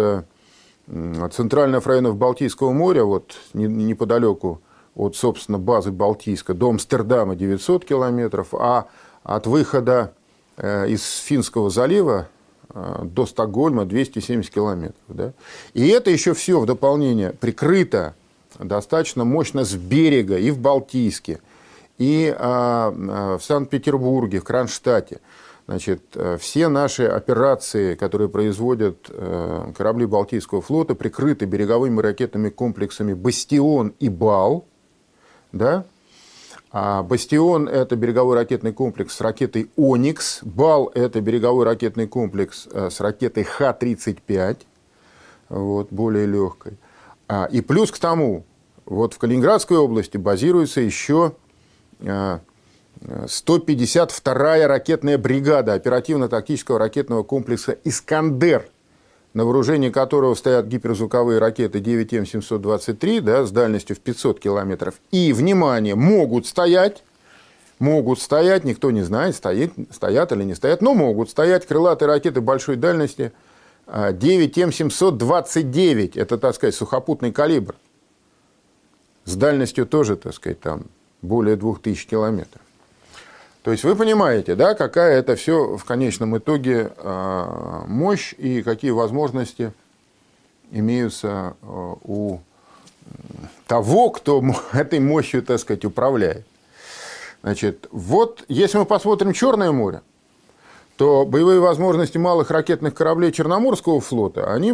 центральных 1.32 1.86
районов 1.86 2.16
Балтийского 2.16 2.72
моря, 2.72 3.04
вот 3.04 3.36
неподалеку 3.54 4.60
от, 4.94 5.16
собственно, 5.16 5.58
базы 5.58 5.90
Балтийска 5.90 6.54
до 6.54 6.70
Амстердама 6.70 7.34
900 7.34 7.84
километров, 7.84 8.48
а 8.52 8.86
от 9.22 9.46
выхода 9.46 10.12
э, 10.56 10.88
из 10.88 11.02
Финского 11.02 11.70
залива 11.70 12.28
э, 12.72 13.00
до 13.04 13.26
Стокгольма 13.26 13.86
270 13.86 14.52
километров. 14.52 15.02
Да? 15.08 15.32
И 15.72 15.88
это 15.88 16.10
еще 16.10 16.34
все 16.34 16.60
в 16.60 16.66
дополнение 16.66 17.32
прикрыто 17.32 18.14
достаточно 18.58 19.24
мощно 19.24 19.64
с 19.64 19.74
берега 19.74 20.38
и 20.38 20.50
в 20.50 20.58
Балтийске, 20.58 21.40
и 21.98 22.34
а, 22.36 22.90
в 23.38 23.42
Санкт-Петербурге, 23.42 24.40
в 24.40 24.44
Кронштадте. 24.44 25.20
Значит, 25.66 26.02
э, 26.14 26.36
все 26.38 26.68
наши 26.68 27.04
операции, 27.04 27.94
которые 27.94 28.28
производят 28.28 29.10
корабли 29.76 30.06
Балтийского 30.06 30.60
флота, 30.60 30.94
прикрыты 30.94 31.46
береговыми 31.46 32.00
ракетными 32.00 32.50
комплексами 32.50 33.14
«Бастион» 33.14 33.94
и 33.98 34.08
«Бал», 34.08 34.66
да? 35.52 35.84
А 36.76 37.04
«Бастион»– 37.04 37.68
это 37.70 37.94
береговой 37.94 38.34
ракетный 38.34 38.72
комплекс 38.72 39.14
с 39.14 39.20
ракетой 39.20 39.70
«Оникс». 39.76 40.40
«Бал»– 40.42 40.90
это 40.94 41.20
береговой 41.20 41.64
ракетный 41.64 42.08
комплекс 42.08 42.66
э, 42.72 42.90
с 42.90 43.00
ракетой 43.00 43.44
Х-35, 43.44 44.56
вот, 45.50 45.92
более 45.92 46.26
легкой. 46.26 46.76
А, 47.28 47.44
и 47.44 47.60
плюс 47.60 47.92
к 47.92 47.98
тому, 47.98 48.44
вот 48.86 49.14
в 49.14 49.18
Калининградской 49.18 49.76
области 49.76 50.16
базируется 50.16 50.80
еще 50.80 51.36
152-я 53.04 54.56
э, 54.56 54.66
ракетная 54.66 55.18
бригада 55.18 55.74
оперативно-тактического 55.74 56.78
ракетного 56.78 57.22
комплекса 57.22 57.76
«Искандер», 57.84 58.66
на 59.34 59.44
вооружении 59.44 59.90
которого 59.90 60.34
стоят 60.34 60.66
гиперзвуковые 60.66 61.38
ракеты 61.38 61.80
9М723 61.80 63.20
да, 63.20 63.44
с 63.44 63.50
дальностью 63.50 63.96
в 63.96 64.00
500 64.00 64.40
километров. 64.40 64.94
И, 65.10 65.32
внимание, 65.32 65.96
могут 65.96 66.46
стоять, 66.46 67.02
могут 67.78 68.20
стоять, 68.20 68.64
никто 68.64 68.90
не 68.90 69.02
знает, 69.02 69.34
стоит, 69.34 69.72
стоят 69.90 70.32
или 70.32 70.44
не 70.44 70.54
стоят, 70.54 70.82
но 70.82 70.94
могут 70.94 71.30
стоять 71.30 71.66
крылатые 71.66 72.08
ракеты 72.08 72.40
большой 72.40 72.76
дальности 72.76 73.32
9М729. 73.86 76.12
А, 76.16 76.20
Это, 76.20 76.38
так 76.38 76.54
сказать, 76.54 76.74
сухопутный 76.74 77.32
калибр. 77.32 77.74
С 79.24 79.36
дальностью 79.36 79.84
тоже, 79.84 80.16
так 80.16 80.32
сказать, 80.34 80.60
там 80.60 80.84
более 81.22 81.56
2000 81.56 82.08
километров. 82.08 82.63
То 83.64 83.72
есть 83.72 83.82
вы 83.82 83.96
понимаете, 83.96 84.56
да, 84.56 84.74
какая 84.74 85.18
это 85.18 85.36
все 85.36 85.78
в 85.78 85.84
конечном 85.86 86.36
итоге 86.36 86.92
а, 86.98 87.84
мощь 87.86 88.34
и 88.36 88.62
какие 88.62 88.90
возможности 88.90 89.72
имеются 90.70 91.56
а, 91.62 91.96
у 92.04 92.40
того, 93.66 94.10
кто 94.10 94.44
этой 94.74 95.00
мощью, 95.00 95.42
так 95.42 95.58
сказать, 95.58 95.86
управляет. 95.86 96.46
Значит, 97.42 97.88
вот 97.90 98.44
если 98.48 98.76
мы 98.76 98.84
посмотрим 98.84 99.32
Черное 99.32 99.72
море, 99.72 100.02
то 100.98 101.24
боевые 101.24 101.58
возможности 101.58 102.18
малых 102.18 102.50
ракетных 102.50 102.92
кораблей 102.92 103.32
Черноморского 103.32 104.02
флота, 104.02 104.52
они 104.52 104.72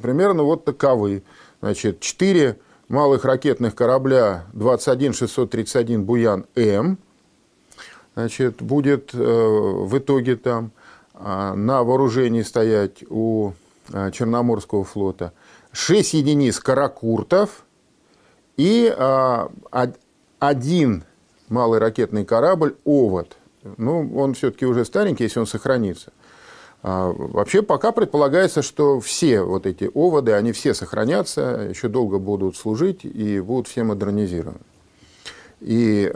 примерно 0.00 0.44
вот 0.44 0.64
таковы. 0.64 1.24
Значит, 1.60 1.98
4 1.98 2.56
малых 2.88 3.24
ракетных 3.24 3.74
корабля 3.74 4.44
21631 4.52 6.04
«Буян-М», 6.04 6.98
значит, 8.18 8.60
будет 8.62 9.14
э, 9.14 9.18
в 9.18 9.96
итоге 9.96 10.34
там 10.34 10.72
а, 11.14 11.54
на 11.54 11.84
вооружении 11.84 12.42
стоять 12.42 13.04
у 13.08 13.52
а, 13.92 14.10
Черноморского 14.10 14.82
флота 14.82 15.32
6 15.70 16.14
единиц 16.14 16.58
каракуртов 16.58 17.64
и 18.56 18.92
а, 18.96 19.52
один 20.40 21.04
малый 21.48 21.78
ракетный 21.78 22.24
корабль 22.24 22.74
«Овод». 22.84 23.36
Ну, 23.76 24.12
он 24.16 24.34
все-таки 24.34 24.66
уже 24.66 24.84
старенький, 24.84 25.22
если 25.22 25.38
он 25.38 25.46
сохранится. 25.46 26.12
Вообще 26.82 27.62
пока 27.62 27.92
предполагается, 27.92 28.62
что 28.62 29.00
все 29.00 29.42
вот 29.42 29.66
эти 29.66 29.90
оводы, 29.92 30.32
они 30.32 30.52
все 30.52 30.74
сохранятся, 30.74 31.68
еще 31.70 31.88
долго 31.88 32.18
будут 32.18 32.56
служить 32.56 33.04
и 33.04 33.40
будут 33.40 33.66
все 33.66 33.82
модернизированы. 33.82 34.60
И 35.60 36.10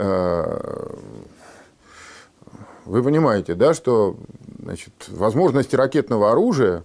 вы 2.84 3.02
понимаете, 3.02 3.54
да, 3.54 3.74
что 3.74 4.16
значит, 4.60 4.92
возможности 5.08 5.76
ракетного 5.76 6.32
оружия 6.32 6.84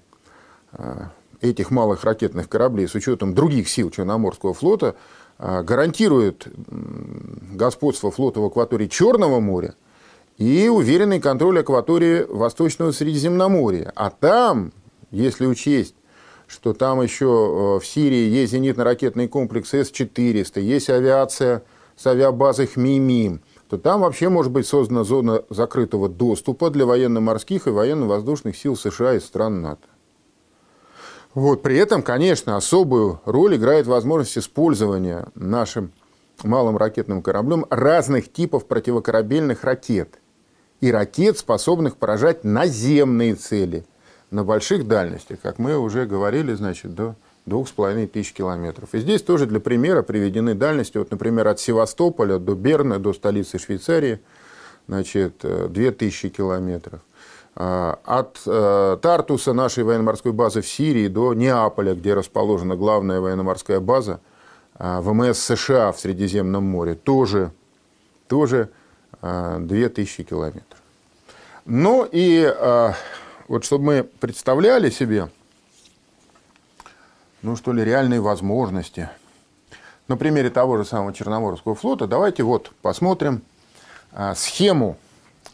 а, 0.71 1.11
этих 1.41 1.71
малых 1.71 2.03
ракетных 2.03 2.49
кораблей 2.49 2.87
с 2.87 2.95
учетом 2.95 3.33
других 3.33 3.69
сил 3.69 3.89
Черноморского 3.89 4.53
флота 4.53 4.95
а, 5.37 5.63
гарантирует 5.63 6.47
господство 7.53 8.11
флота 8.11 8.39
в 8.39 8.45
акватории 8.45 8.87
Черного 8.87 9.39
моря 9.39 9.75
и 10.37 10.67
уверенный 10.67 11.19
контроль 11.19 11.59
акватории 11.59 12.25
Восточного 12.29 12.91
Средиземноморья. 12.91 13.91
А 13.95 14.09
там, 14.11 14.71
если 15.09 15.45
учесть, 15.45 15.95
что 16.47 16.73
там 16.73 17.01
еще 17.01 17.25
э, 17.25 17.79
в 17.79 17.85
Сирии 17.85 18.29
есть 18.29 18.53
зенитно-ракетный 18.53 19.27
комплекс 19.27 19.73
С-400, 19.73 20.61
есть 20.61 20.89
авиация 20.89 21.63
с 21.95 22.05
авиабазой 22.07 22.67
Хмимим, 22.67 23.41
то 23.69 23.77
там 23.77 24.01
вообще 24.01 24.29
может 24.29 24.51
быть 24.51 24.65
создана 24.65 25.03
зона 25.03 25.43
закрытого 25.49 26.07
доступа 26.07 26.69
для 26.69 26.85
военно-морских 26.85 27.67
и 27.67 27.71
военно-воздушных 27.71 28.57
сил 28.57 28.75
США 28.75 29.15
и 29.15 29.19
стран 29.19 29.61
НАТО. 29.61 29.87
Вот, 31.33 31.61
при 31.61 31.77
этом, 31.77 32.01
конечно, 32.01 32.55
особую 32.55 33.21
роль 33.25 33.57
играет 33.57 33.85
возможность 33.85 34.37
использования 34.37 35.27
нашим 35.35 35.91
малым 36.43 36.77
ракетным 36.77 37.21
кораблем 37.21 37.65
разных 37.69 38.31
типов 38.31 38.65
противокорабельных 38.65 39.63
ракет. 39.63 40.19
И 40.79 40.91
ракет, 40.91 41.37
способных 41.37 41.97
поражать 41.97 42.43
наземные 42.43 43.35
цели 43.35 43.85
на 44.31 44.43
больших 44.43 44.87
дальностях, 44.87 45.39
как 45.41 45.59
мы 45.59 45.77
уже 45.77 46.05
говорили, 46.05 46.53
значит, 46.53 46.93
до 46.93 47.15
двух 47.47 47.69
с 47.69 47.71
половиной 47.71 48.07
тысяч 48.07 48.33
километров. 48.33 48.89
И 48.93 48.99
здесь 48.99 49.23
тоже 49.23 49.45
для 49.47 49.59
примера 49.59 50.03
приведены 50.03 50.53
дальности, 50.53 50.97
вот, 50.97 51.09
например, 51.09 51.47
от 51.47 51.59
Севастополя 51.59 52.37
до 52.37 52.55
Берна, 52.55 52.99
до 52.99 53.13
столицы 53.13 53.57
Швейцарии, 53.57 54.19
значит, 54.87 55.43
2000 55.43 56.25
э, 56.25 56.29
километров. 56.29 56.99
А, 57.55 57.99
от 58.03 58.41
э, 58.45 58.97
Тартуса, 59.01 59.53
нашей 59.53 59.85
военно-морской 59.85 60.33
базы 60.33 60.61
в 60.61 60.67
Сирии, 60.67 61.07
до 61.07 61.33
Неаполя, 61.33 61.95
где 61.95 62.13
расположена 62.13 62.75
главная 62.75 63.21
военно-морская 63.21 63.79
база 63.79 64.19
а, 64.75 65.01
ВМС 65.01 65.39
США 65.39 65.93
в 65.93 65.99
Средиземном 65.99 66.65
море, 66.65 66.95
тоже, 66.95 67.51
тоже 68.27 68.69
2000 69.21 70.23
километров. 70.23 70.79
Ну 71.65 72.07
и 72.09 72.53
вот 73.47 73.63
чтобы 73.63 73.83
мы 73.83 74.03
представляли 74.03 74.91
себе, 74.91 75.29
ну 77.41 77.55
что 77.55 77.73
ли, 77.73 77.83
реальные 77.83 78.21
возможности. 78.21 79.09
На 80.07 80.17
примере 80.17 80.49
того 80.49 80.77
же 80.77 80.85
самого 80.85 81.13
Черноморского 81.13 81.75
флота 81.75 82.07
давайте 82.07 82.43
вот 82.43 82.71
посмотрим 82.81 83.41
а, 84.11 84.35
схему, 84.35 84.97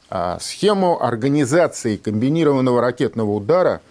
а, 0.09 0.37
схему 0.39 1.03
организации 1.03 1.97
комбинированного 1.97 2.81
ракетного 2.81 3.31
удара 3.31 3.81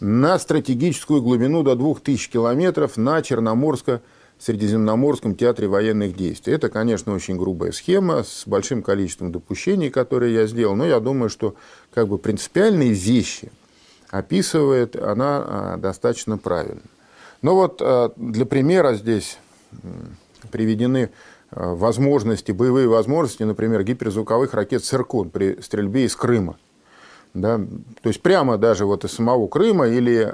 на 0.00 0.38
стратегическую 0.38 1.20
глубину 1.20 1.62
до 1.62 1.74
2000 1.74 2.30
километров 2.30 2.96
на 2.96 3.22
Черноморско 3.22 4.00
Средиземноморском 4.38 5.36
театре 5.36 5.68
военных 5.68 6.16
действий. 6.16 6.54
Это, 6.54 6.68
конечно, 6.68 7.14
очень 7.14 7.36
грубая 7.36 7.72
схема 7.72 8.24
с 8.24 8.42
большим 8.46 8.82
количеством 8.82 9.32
допущений, 9.32 9.90
которые 9.90 10.34
я 10.34 10.46
сделал, 10.46 10.74
но 10.74 10.84
я 10.84 11.00
думаю, 11.00 11.30
что 11.30 11.54
как 11.94 12.08
бы 12.08 12.18
принципиальные 12.18 12.92
вещи 12.92 13.50
описывает 14.10 14.96
она 14.96 15.44
а, 15.46 15.76
достаточно 15.76 16.36
правильно. 16.36 16.82
Но 17.44 17.54
вот 17.54 17.80
а, 17.80 18.12
для 18.16 18.46
примера 18.46 18.94
здесь 18.94 19.38
приведены 20.50 21.10
а, 21.50 21.74
возможности, 21.74 22.50
боевые 22.50 22.88
возможности, 22.88 23.44
например, 23.44 23.84
гиперзвуковых 23.84 24.52
ракет 24.54 24.84
«Циркон» 24.84 25.30
при 25.30 25.60
стрельбе 25.60 26.06
из 26.06 26.16
Крыма. 26.16 26.56
Да? 27.34 27.58
То 28.02 28.08
есть 28.08 28.20
прямо 28.20 28.58
даже 28.58 28.84
вот 28.84 29.04
из 29.04 29.12
самого 29.12 29.46
Крыма 29.46 29.86
или 29.86 30.32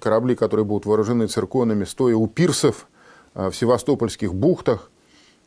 корабли, 0.00 0.36
которые 0.36 0.64
будут 0.64 0.86
вооружены 0.86 1.26
цирконами, 1.26 1.84
стоя 1.84 2.14
у 2.14 2.26
пирсов 2.26 2.86
Э, 3.34 3.50
в 3.50 3.56
севастопольских 3.56 4.34
бухтах 4.34 4.90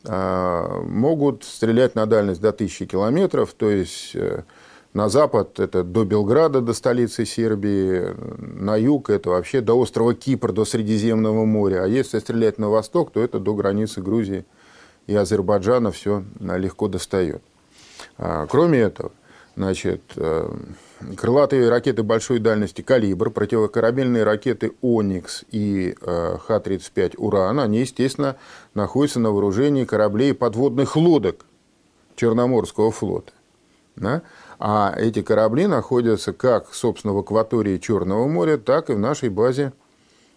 э, 0.04 0.80
могут 0.84 1.44
стрелять 1.44 1.94
на 1.94 2.06
дальность 2.06 2.40
до 2.40 2.50
1000 2.50 2.86
километров, 2.86 3.54
то 3.54 3.70
есть 3.70 4.14
э, 4.14 4.42
на 4.98 5.08
запад 5.08 5.60
это 5.60 5.84
до 5.84 6.04
Белграда, 6.04 6.60
до 6.60 6.72
столицы 6.72 7.24
Сербии, 7.24 8.16
на 8.38 8.76
юг 8.76 9.10
это 9.10 9.30
вообще 9.30 9.60
до 9.60 9.78
острова 9.78 10.12
Кипр, 10.12 10.50
до 10.52 10.64
Средиземного 10.64 11.44
моря, 11.44 11.84
а 11.84 11.86
если 11.86 12.18
стрелять 12.18 12.58
на 12.58 12.68
восток, 12.68 13.12
то 13.12 13.22
это 13.22 13.38
до 13.38 13.54
границы 13.54 14.02
Грузии 14.02 14.44
и 15.06 15.14
Азербайджана 15.14 15.92
все 15.92 16.24
легко 16.40 16.88
достает. 16.88 17.42
Кроме 18.16 18.80
этого, 18.80 19.12
значит, 19.54 20.02
крылатые 21.16 21.70
ракеты 21.70 22.02
большой 22.02 22.40
дальности 22.40 22.82
«Калибр», 22.82 23.30
противокорабельные 23.30 24.24
ракеты 24.24 24.72
«Оникс» 24.82 25.44
и 25.52 25.94
э, 26.00 26.36
Х-35 26.44 27.14
«Уран», 27.18 27.60
они, 27.60 27.80
естественно, 27.80 28.34
находятся 28.74 29.20
на 29.20 29.30
вооружении 29.30 29.84
кораблей 29.84 30.34
подводных 30.34 30.96
лодок 30.96 31.46
Черноморского 32.16 32.90
флота. 32.90 33.32
Да? 33.94 34.22
А 34.58 34.92
эти 34.96 35.22
корабли 35.22 35.66
находятся 35.66 36.32
как, 36.32 36.74
собственно, 36.74 37.14
в 37.14 37.18
акватории 37.18 37.78
Черного 37.78 38.26
моря, 38.26 38.58
так 38.58 38.90
и 38.90 38.94
в 38.94 38.98
нашей 38.98 39.28
базе 39.28 39.72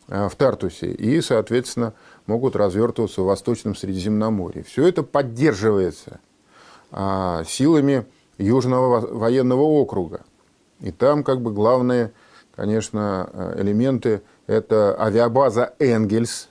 э, 0.08 0.30
в 0.30 0.36
Тартусе. 0.36 0.92
И, 0.92 1.22
соответственно, 1.22 1.94
могут 2.28 2.56
развертываться 2.56 3.22
в 3.22 3.26
Восточном 3.26 3.76
Средиземноморье. 3.76 4.64
Все 4.64 4.86
это 4.88 5.02
поддерживается 5.04 6.20
а, 6.92 7.44
силами 7.46 8.06
Южного 8.38 9.00
военного 9.00 9.62
округа. 9.62 10.22
И 10.82 10.92
там 10.92 11.24
как 11.24 11.42
бы 11.42 11.52
главные, 11.52 12.12
конечно, 12.56 13.30
э, 13.32 13.62
элементы– 13.62 14.22
это 14.48 14.96
авиабаза 15.00 15.74
«Энгельс», 15.80 16.50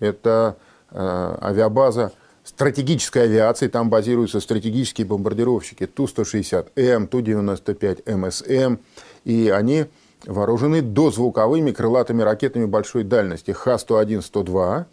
это 0.00 0.56
э, 0.90 1.38
авиабаза 1.42 2.12
стратегической 2.48 3.24
авиации, 3.24 3.68
там 3.68 3.90
базируются 3.90 4.40
стратегические 4.40 5.06
бомбардировщики 5.06 5.86
Ту-160М, 5.86 7.06
Ту-95МСМ, 7.06 8.78
и 9.24 9.48
они 9.48 9.86
вооружены 10.26 10.82
дозвуковыми 10.82 11.72
крылатыми 11.72 12.22
ракетами 12.22 12.64
большой 12.64 13.04
дальности 13.04 13.52
Х-101-102 13.52 14.86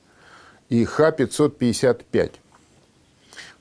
и 0.70 0.86
Х-555. 0.86 2.32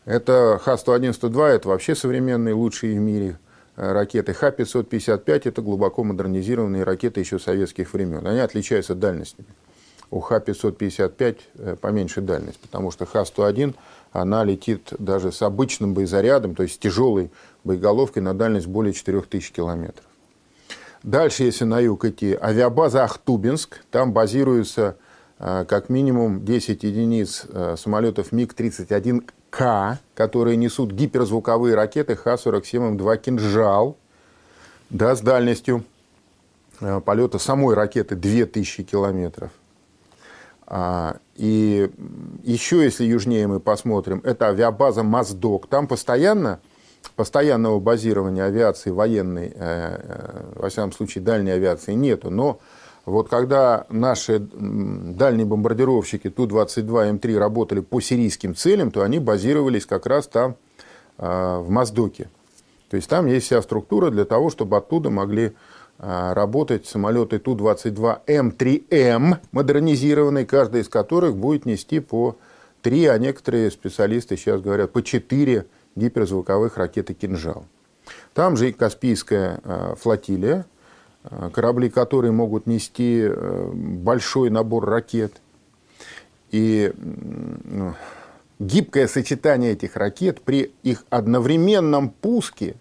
Это 0.05 0.61
Х-101-102, 0.63 1.47
это 1.49 1.69
вообще 1.69 1.95
современные 1.95 2.55
лучшие 2.55 2.99
в 2.99 3.01
мире 3.01 3.39
Э, 3.77 3.93
ракеты 3.93 4.33
Х-555– 4.35 5.43
это 5.45 5.63
глубоко 5.63 6.05
модернизированные 6.05 6.85
ракеты 6.85 7.21
еще 7.21 7.39
советских 7.39 7.93
времен. 7.93 8.27
Они 8.27 8.39
отличаются 8.39 8.95
дальностями. 8.95 9.49
У 10.11 10.21
Х-555 10.21 11.37
э, 11.55 11.77
поменьше 11.81 12.21
дальность, 12.21 12.59
потому 12.61 12.91
что 12.91 13.07
Х-101 13.07 13.75
она 14.13 14.45
летит 14.45 14.93
даже 14.99 15.33
с 15.33 15.43
обычным 15.43 15.95
боезарядом, 15.95 16.55
то 16.55 16.63
есть 16.63 16.77
с 16.77 16.79
тяжелой 16.79 17.31
боеголовкой 17.65 18.23
на 18.23 18.33
дальность 18.35 18.67
более 18.67 18.93
4000 18.93 19.53
километров. 19.53 20.05
Дальше, 21.03 21.45
если 21.45 21.65
на 21.65 21.81
юг 21.81 22.05
идти, 22.05 22.39
авиабаза 22.41 23.05
Ахтубинск, 23.05 23.81
там 23.91 24.13
базируются 24.13 24.97
э, 25.39 25.65
как 25.69 25.89
минимум 25.89 26.45
10 26.45 26.83
единиц 26.85 27.47
самолетов 27.77 28.33
МиГ-31 28.33 29.25
к, 29.51 29.99
которые 30.15 30.57
несут 30.57 30.93
гиперзвуковые 30.93 31.75
ракеты 31.75 32.17
Х-47М2 32.17 33.17
«Кинжал», 33.19 33.97
да, 34.91 35.17
с 35.17 35.21
дальностью 35.21 35.85
э, 36.81 37.01
полета 37.01 37.39
самой 37.39 37.75
ракеты 37.75 38.17
2000 38.17 38.85
километров. 38.85 39.51
А, 40.67 41.17
и 41.37 41.91
еще, 42.43 42.83
если 42.83 43.05
южнее 43.05 43.47
мы 43.47 43.61
посмотрим, 43.61 44.21
это 44.25 44.49
авиабаза 44.49 45.03
Моздок. 45.03 45.67
Там 45.67 45.87
постоянно, 45.87 46.61
постоянного 47.17 47.81
базирования 47.81 48.45
авиации 48.45 48.91
военной, 48.91 49.49
э, 49.49 49.53
э, 49.55 50.53
во 50.57 50.69
всяком 50.69 50.93
случае 50.93 51.23
дальней 51.23 51.53
авиации 51.53 51.93
нету, 51.93 52.31
но 52.31 52.61
вот 53.05 53.29
когда 53.29 53.85
наши 53.91 54.39
дальние 54.39 55.45
бомбардировщики 55.45 56.31
Ту-22М3 56.31 57.39
работали 57.39 57.81
по 57.81 58.01
сирийским 58.01 58.55
целям, 58.55 58.91
то 58.91 59.03
они 59.03 59.19
базировались 59.19 59.85
как 59.85 60.07
раз 60.07 60.27
там, 60.27 60.57
а, 61.19 61.61
в 61.61 61.69
Моздоке. 61.69 62.31
То 62.89 62.97
есть 62.97 63.09
там 63.09 63.27
есть 63.27 63.47
вся 63.47 63.61
структура 63.61 64.11
для 64.11 64.25
того, 64.25 64.51
чтобы 64.51 64.77
оттуда 64.77 65.11
могли 65.11 65.53
работать 65.99 66.87
самолеты 66.87 67.39
Ту-22М3М, 67.39 69.39
модернизированные, 69.53 70.45
каждый 70.45 70.83
из 70.83 70.89
которых 70.89 71.37
будет 71.37 71.67
нести 71.67 72.01
по 72.01 72.37
три, 72.83 73.07
а 73.07 73.17
некоторые 73.19 73.71
специалисты 73.71 74.37
сейчас 74.37 74.61
говорят 74.61 74.93
по 74.93 75.03
четыре 75.03 75.67
гиперзвуковых 75.97 76.77
ракеты 76.77 77.15
«Кинжал». 77.15 77.65
Там 78.35 78.57
же 78.57 78.69
и 78.69 78.73
Каспийская 78.73 79.61
а, 79.65 79.95
флотилия, 79.95 80.67
Э, 81.25 81.51
корабли, 81.53 81.89
которые 81.89 82.33
могут 82.33 82.67
нести 82.67 83.29
большой 83.73 84.51
набор 84.51 84.85
ракет. 84.85 85.41
И 86.51 86.93
ну, 86.97 87.95
гибкое 88.59 89.09
сочетание 89.09 89.73
этих 89.73 89.97
ракет 89.97 90.43
при 90.43 90.73
их 90.83 91.05
одновременном 91.11 92.11
пуске 92.11 92.77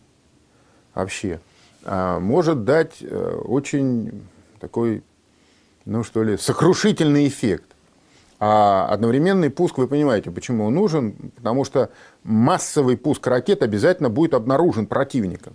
вообще 0.94 1.40
может 1.86 2.64
дать 2.64 3.04
очень 3.04 4.24
такой, 4.60 5.04
ну 5.86 6.04
что 6.04 6.24
ли, 6.24 6.38
сокрушительный 6.38 7.28
эффект. 7.28 7.74
А 8.40 8.88
одновременный 8.90 9.50
пуск, 9.50 9.78
вы 9.78 9.88
понимаете, 9.88 10.32
почему 10.32 10.66
он 10.66 10.76
нужен? 10.76 11.32
Потому 11.36 11.64
что 11.64 11.90
массовый 12.24 12.98
пуск 12.98 13.26
ракет 13.28 13.64
обязательно 13.64 14.10
будет 14.10 14.34
обнаружен 14.34 14.86
противником. 14.86 15.54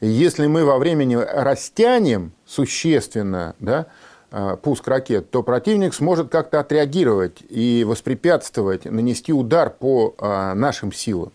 Если 0.00 0.46
мы 0.46 0.64
во 0.64 0.78
времени 0.78 1.14
растянем 1.14 2.32
существенно 2.46 3.54
да, 3.60 3.86
а, 4.30 4.56
пуск 4.56 4.86
ракет, 4.86 5.30
то 5.30 5.42
противник 5.42 5.94
сможет 5.94 6.30
как-то 6.30 6.60
отреагировать 6.60 7.42
и 7.48 7.84
воспрепятствовать, 7.86 8.84
нанести 8.84 9.32
удар 9.32 9.70
по 9.70 10.14
а, 10.18 10.54
нашим 10.54 10.92
силам. 10.92 11.32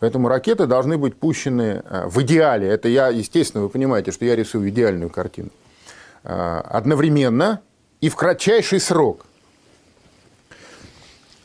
Поэтому 0.00 0.28
ракеты 0.28 0.66
должны 0.66 0.98
быть 0.98 1.14
пущены 1.14 1.82
а, 1.84 2.08
в 2.08 2.20
идеале. 2.22 2.68
Это 2.68 2.88
я, 2.88 3.08
естественно, 3.08 3.62
вы 3.62 3.68
понимаете, 3.68 4.10
что 4.10 4.24
я 4.24 4.34
рисую 4.34 4.68
идеальную 4.70 5.10
картину. 5.10 5.50
Одновременно 6.22 7.60
и 8.02 8.10
в 8.10 8.16
кратчайший 8.16 8.80
срок. 8.80 9.24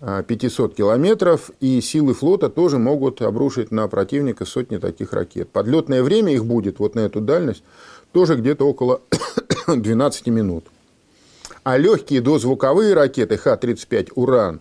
500 0.00 0.74
километров, 0.74 1.50
и 1.60 1.80
силы 1.80 2.14
флота 2.14 2.48
тоже 2.48 2.78
могут 2.78 3.20
обрушить 3.20 3.70
на 3.70 3.88
противника 3.88 4.44
сотни 4.44 4.76
таких 4.76 5.12
ракет. 5.12 5.50
Подлетное 5.50 6.02
время 6.02 6.32
их 6.32 6.44
будет 6.44 6.78
вот 6.78 6.94
на 6.94 7.00
эту 7.00 7.20
дальность 7.20 7.64
тоже 8.12 8.36
где-то 8.36 8.64
около 8.64 9.00
12 9.66 10.26
минут. 10.28 10.66
А 11.64 11.76
легкие 11.76 12.20
дозвуковые 12.20 12.94
ракеты 12.94 13.36
Х-35 13.36 14.12
«Уран» 14.14 14.60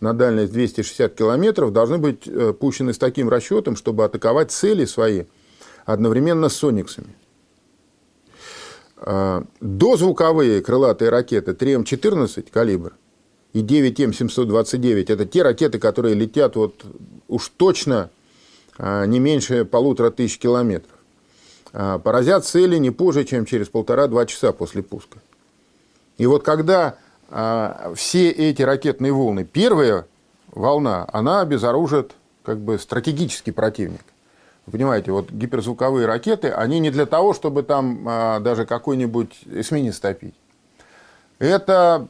на 0.00 0.12
дальность 0.12 0.52
260 0.52 1.14
километров 1.14 1.72
должны 1.72 1.98
быть 1.98 2.26
э, 2.26 2.52
пущены 2.52 2.92
с 2.92 2.98
таким 2.98 3.28
расчетом, 3.28 3.76
чтобы 3.76 4.04
атаковать 4.04 4.50
цели 4.50 4.84
свои 4.84 5.24
одновременно 5.86 6.48
с 6.48 6.56
«Сониксами». 6.56 7.14
А, 8.96 9.44
дозвуковые 9.60 10.60
крылатые 10.60 11.10
ракеты 11.10 11.52
3М14 11.52 12.50
калибр 12.50 12.94
и 13.52 13.62
9М729– 13.62 15.04
это 15.12 15.26
те 15.26 15.42
ракеты, 15.42 15.78
которые 15.78 16.14
летят 16.14 16.56
вот 16.56 16.84
уж 17.28 17.48
точно 17.56 18.10
а, 18.78 19.04
не 19.04 19.20
меньше 19.20 19.64
полутора 19.64 20.10
тысяч 20.10 20.38
километров. 20.38 20.98
А, 21.72 21.98
поразят 21.98 22.46
цели 22.46 22.76
не 22.76 22.90
позже, 22.90 23.24
чем 23.24 23.44
через 23.44 23.68
полтора-два 23.68 24.24
часа 24.26 24.52
после 24.52 24.82
пуска. 24.82 25.18
И 26.16 26.26
вот 26.26 26.44
когда 26.44 26.96
а, 27.30 27.92
все 27.94 28.30
эти 28.30 28.62
ракетные 28.62 29.12
волны, 29.12 29.44
первая 29.44 30.06
волна, 30.52 31.06
она 31.12 31.42
обезоружит 31.42 32.12
как 32.44 32.58
бы 32.58 32.78
стратегический 32.78 33.52
противник. 33.52 34.04
Вы 34.64 34.72
понимаете, 34.72 35.12
вот 35.12 35.30
гиперзвуковые 35.30 36.06
ракеты, 36.06 36.48
они 36.48 36.78
не 36.78 36.90
для 36.90 37.04
того, 37.04 37.34
чтобы 37.34 37.64
там 37.64 38.04
даже 38.44 38.64
какой-нибудь 38.64 39.40
эсминец 39.46 39.98
топить. 39.98 40.34
Это 41.42 42.06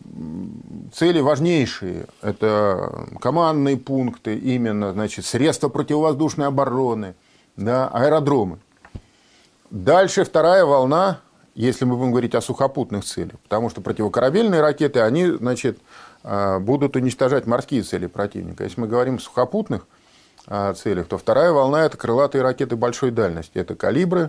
цели 0.93 1.21
важнейшие. 1.21 2.05
Это 2.21 3.07
командные 3.19 3.79
пункты, 3.79 4.37
именно, 4.37 4.93
значит, 4.93 5.25
средства 5.25 5.71
противовоздушной 5.71 6.49
обороны, 6.49 7.15
да, 7.57 7.89
аэродромы. 7.89 8.59
Дальше 9.71 10.25
вторая 10.25 10.67
волна, 10.67 11.21
если 11.55 11.87
мы 11.87 11.97
будем 11.97 12.11
говорить 12.11 12.35
о 12.35 12.43
сухопутных 12.43 13.07
целях, 13.07 13.41
потому 13.41 13.71
что 13.71 13.81
противокорабельные 13.81 14.61
ракеты, 14.61 15.01
они, 15.01 15.31
значит, 15.31 15.79
а, 16.23 16.59
будут 16.59 16.95
уничтожать 16.97 17.47
морские 17.47 17.85
цели 17.85 18.09
противника. 18.09 18.65
Если 18.65 18.83
мы 18.83 18.87
говорим 18.87 19.15
о 19.15 19.19
сухопутных 19.19 19.87
а, 20.47 20.75
целях, 20.75 21.07
то 21.07 21.17
вторая 21.17 21.53
волна– 21.53 21.85
это 21.87 21.97
крылатые 21.97 22.43
ракеты 22.43 22.77
большой 22.77 23.11
дальности. 23.11 23.57
Это 23.57 23.77
«Калибры» 23.77 24.29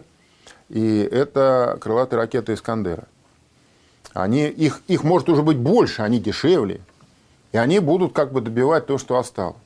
и 0.69 0.99
это 0.99 1.77
крылатые 1.81 2.21
ракеты 2.21 2.53
«Искандера». 2.53 3.03
Они, 4.13 4.47
их, 4.47 4.81
их 4.87 5.03
может 5.03 5.29
уже 5.29 5.41
быть 5.41 5.57
больше, 5.57 6.01
они 6.01 6.19
дешевле. 6.19 6.81
И 7.51 7.57
они 7.57 7.79
будут 7.79 8.13
как 8.13 8.31
бы 8.31 8.41
добивать 8.41 8.85
то, 8.85 8.97
что 8.97 9.17
осталось. 9.17 9.57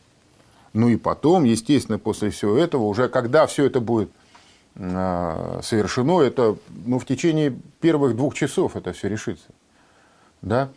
Ну 0.73 0.89
и 0.89 0.95
потом, 0.97 1.43
естественно, 1.43 1.97
после 1.97 2.29
всего 2.29 2.57
этого, 2.57 2.83
уже 2.83 3.09
когда 3.09 3.47
все 3.47 3.65
это 3.65 3.79
будет 3.79 4.09
э, 4.75 5.59
совершено, 5.63 6.21
это 6.21 6.55
ну, 6.85 6.99
в 6.99 7.05
течение 7.05 7.57
первых 7.79 8.15
двух 8.15 8.35
часов 8.35 8.75
это 8.75 8.93
все 8.93 9.09
решится. 9.09 9.47
Да? 10.41 10.69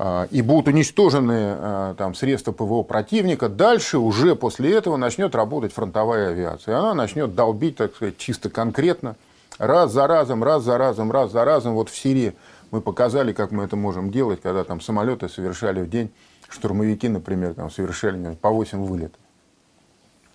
А, 0.00 0.28
и 0.30 0.42
будут 0.42 0.68
уничтожены 0.68 1.56
а, 1.56 1.94
там, 1.94 2.14
средства 2.14 2.52
ПВО 2.52 2.84
противника, 2.84 3.48
дальше 3.48 3.98
уже 3.98 4.36
после 4.36 4.72
этого 4.72 4.96
начнет 4.96 5.34
работать 5.34 5.72
фронтовая 5.72 6.28
авиация. 6.28 6.76
И 6.76 6.78
она 6.78 6.94
начнет 6.94 7.34
долбить, 7.34 7.76
так 7.76 7.96
сказать, 7.96 8.16
чисто 8.16 8.48
конкретно, 8.48 9.16
раз 9.58 9.92
за 9.92 10.06
разом, 10.06 10.44
раз 10.44 10.62
за 10.62 10.78
разом, 10.78 11.10
раз 11.10 11.32
за 11.32 11.44
разом. 11.44 11.74
Вот 11.74 11.90
в 11.90 11.98
Сирии 11.98 12.34
мы 12.70 12.80
показали, 12.80 13.32
как 13.32 13.50
мы 13.50 13.64
это 13.64 13.76
можем 13.76 14.10
делать, 14.10 14.40
когда 14.40 14.64
там 14.64 14.80
самолеты 14.80 15.28
совершали 15.28 15.82
в 15.82 15.88
день, 15.88 16.10
штурмовики, 16.48 17.08
например, 17.08 17.54
там 17.54 17.70
совершали 17.70 18.34
по 18.36 18.50
8 18.50 18.84
вылетов. 18.84 19.20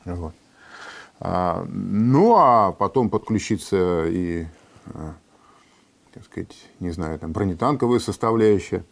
Вот. 0.05 0.33
А, 1.19 1.65
ну, 1.69 2.35
а 2.35 2.71
потом 2.73 3.09
подключиться 3.09 4.05
и, 4.07 4.45
а, 4.87 5.13
так 6.13 6.25
сказать, 6.25 6.55
не 6.79 6.91
знаю, 6.91 7.19
там 7.19 7.31
бронетанковая 7.31 7.99
составляющая 7.99 8.83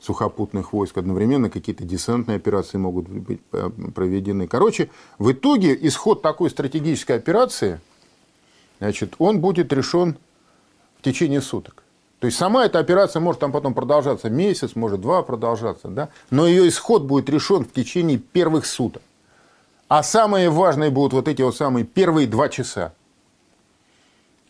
сухопутных 0.00 0.72
войск, 0.72 0.98
одновременно 0.98 1.48
какие-то 1.50 1.84
десантные 1.84 2.36
операции 2.36 2.76
могут 2.76 3.08
быть 3.08 3.40
э, 3.52 3.70
проведены. 3.94 4.46
Короче, 4.46 4.90
в 5.18 5.32
итоге 5.32 5.76
исход 5.86 6.20
такой 6.20 6.50
стратегической 6.50 7.16
операции, 7.16 7.80
значит, 8.80 9.14
он 9.18 9.40
будет 9.40 9.72
решен 9.72 10.18
в 10.98 11.02
течение 11.02 11.40
суток. 11.40 11.83
То 12.24 12.26
есть 12.26 12.38
сама 12.38 12.64
эта 12.64 12.78
операция 12.78 13.20
может 13.20 13.38
там 13.42 13.52
потом 13.52 13.74
продолжаться 13.74 14.30
месяц, 14.30 14.76
может 14.76 15.02
два 15.02 15.22
продолжаться, 15.22 15.88
да? 15.88 16.08
но 16.30 16.46
ее 16.46 16.66
исход 16.68 17.02
будет 17.02 17.28
решен 17.28 17.66
в 17.66 17.72
течение 17.74 18.16
первых 18.16 18.64
суток. 18.64 19.02
А 19.88 20.02
самые 20.02 20.48
важные 20.48 20.88
будут 20.88 21.12
вот 21.12 21.28
эти 21.28 21.42
вот 21.42 21.54
самые 21.54 21.84
первые 21.84 22.26
два 22.26 22.48
часа, 22.48 22.94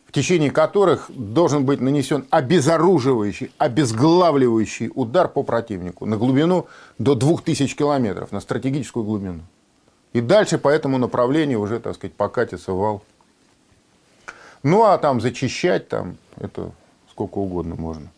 в 0.07 0.13
течение 0.13 0.53
которых 0.53 1.11
должен 1.13 1.65
быть 1.65 1.81
нанесен 1.81 2.27
обезоруживающий, 2.31 3.51
обезглавливающий 3.59 4.93
удар 4.95 5.27
по 5.27 5.43
противнику 5.43 6.07
на 6.07 6.17
глубину 6.17 6.69
до 7.01 7.17
2000 7.17 7.75
километров, 7.75 8.31
на 8.31 8.39
стратегическую 8.39 9.05
глубину. 9.05 9.41
И 10.13 10.21
дальше 10.21 10.59
по 10.59 10.69
этому 10.69 10.99
направлению 10.99 11.59
уже, 11.59 11.81
так 11.81 11.97
сказать, 11.97 12.15
покатится 12.15 12.71
вал. 12.71 13.03
Ну, 14.63 14.85
а 14.85 14.97
там 14.97 15.21
зачищать, 15.21 15.89
там, 15.89 16.19
это 16.37 16.71
сколько 17.15 17.39
угодно 17.39 17.77
можно. 17.77 18.09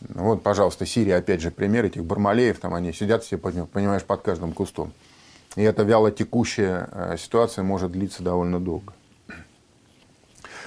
Вот, 0.00 0.42
пожалуйста, 0.42 0.86
Сирия, 0.86 1.16
опять 1.16 1.42
же, 1.42 1.50
пример 1.50 1.84
этих 1.84 2.02
бармалеев, 2.02 2.58
там 2.58 2.72
они 2.72 2.92
сидят 2.94 3.24
все, 3.24 3.36
понимаешь, 3.36 4.04
под 4.04 4.22
каждым 4.22 4.52
кустом. 4.52 4.92
И 5.54 5.62
эта 5.62 5.82
вяло 5.82 6.10
текущая 6.10 6.88
э, 6.92 7.16
ситуация 7.18 7.62
может 7.62 7.92
длиться 7.92 8.22
довольно 8.22 8.58
долго. 8.58 8.94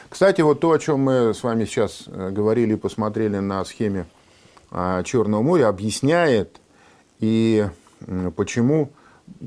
Кстати, 0.09 0.41
вот 0.41 0.59
то, 0.59 0.71
о 0.71 0.79
чем 0.79 1.01
мы 1.01 1.33
с 1.33 1.41
вами 1.43 1.65
сейчас 1.65 2.03
э, 2.05 2.29
говорили 2.29 2.73
и 2.73 2.77
посмотрели 2.77 3.37
на 3.37 3.65
схеме 3.65 4.05
э, 4.71 5.01
Черного 5.05 5.41
моря, 5.41 5.69
объясняет 5.69 6.61
и 7.19 7.67
почему 8.35 8.91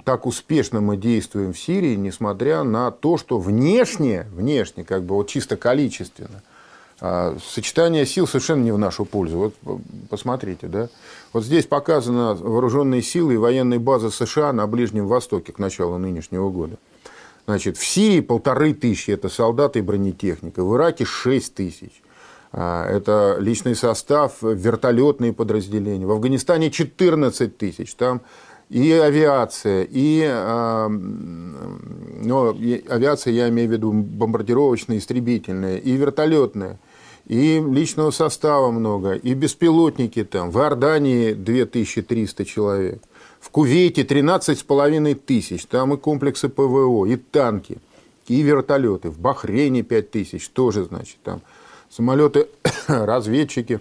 так 0.05 0.27
успешно 0.27 0.81
мы 0.81 0.97
действуем 0.97 1.53
в 1.53 1.59
Сирии, 1.59 1.95
несмотря 1.95 2.65
на 2.65 2.91
то, 2.91 3.17
что 3.17 3.39
внешне, 3.39 4.27
внешне, 4.33 4.85
как 4.85 5.05
бы 5.05 5.15
вот 5.15 5.29
чисто 5.29 5.57
количественно– 5.57 6.43
а 6.52 6.52
сочетание 7.45 8.07
сил 8.07 8.29
совершенно 8.29 8.63
не 8.63 8.71
в 8.71 8.79
нашу 8.79 9.05
пользу. 9.05 9.53
Вот 9.63 9.81
посмотрите, 10.09 10.69
да. 10.69 10.89
Вот 11.33 11.45
здесь 11.45 11.67
показаны 11.67 12.35
вооруженные 12.35 13.03
силы 13.03 13.35
и 13.35 13.39
военные 13.39 13.81
базы 13.81 14.11
США 14.11 14.53
на 14.53 14.67
Ближнем 14.69 15.09
Востоке 15.09 15.53
к 15.53 15.59
началу 15.59 15.99
нынешнего 15.99 16.49
года. 16.51 16.77
Значит, 17.47 17.77
в 17.77 17.85
Сирии 17.85 18.21
полторы 18.21 18.73
тысячи– 18.73 19.11
это 19.13 19.29
солдаты 19.29 19.81
и 19.81 19.83
бронетехника, 19.83 20.63
в 20.63 20.77
Ираке 20.77 21.05
шесть 21.05 21.55
тысяч. 21.55 21.91
А, 22.53 22.87
это 22.89 23.37
личный 23.41 23.75
состав, 23.75 24.35
вертолетные 24.41 25.33
подразделения. 25.33 26.07
В 26.07 26.13
Афганистане 26.13 26.71
14 26.71 27.59
тысяч. 27.59 27.95
Там 27.95 28.21
и 28.71 28.93
авиация, 28.93 29.87
и, 29.91 30.23
э, 30.25 30.89
ну, 30.89 32.51
авиация, 32.51 33.33
я 33.33 33.49
имею 33.49 33.69
в 33.69 33.73
виду 33.73 33.93
бомбардировочная, 33.93 34.99
истребительная, 34.99 35.79
и 35.79 35.91
вертолетная– 35.97 36.79
и 37.27 37.61
личного 37.61 38.11
состава 38.11 38.71
много, 38.71 39.15
и 39.15 39.35
беспилотники 39.35 40.25
там. 40.25 40.51
В 40.51 40.59
Иордании 40.59 41.33
2300 41.33 42.45
человек, 42.45 43.03
в 43.41 43.51
Кувейте 43.51 44.03
13,5 44.03 45.15
тысяч, 45.15 45.67
там 45.67 45.95
и 45.95 45.97
комплексы 45.97 46.49
ПВО, 46.49 47.07
и 47.07 47.17
танки, 47.17 47.79
и 48.29 48.43
вертолеты. 48.43 49.11
В 49.11 49.19
Бахрейне 49.19 49.83
5 49.83 50.11
тысяч, 50.11 50.49
тоже, 50.49 50.85
значит, 50.85 51.17
там 51.23 51.43
самолеты, 51.91 52.49
разведчики, 52.89 53.81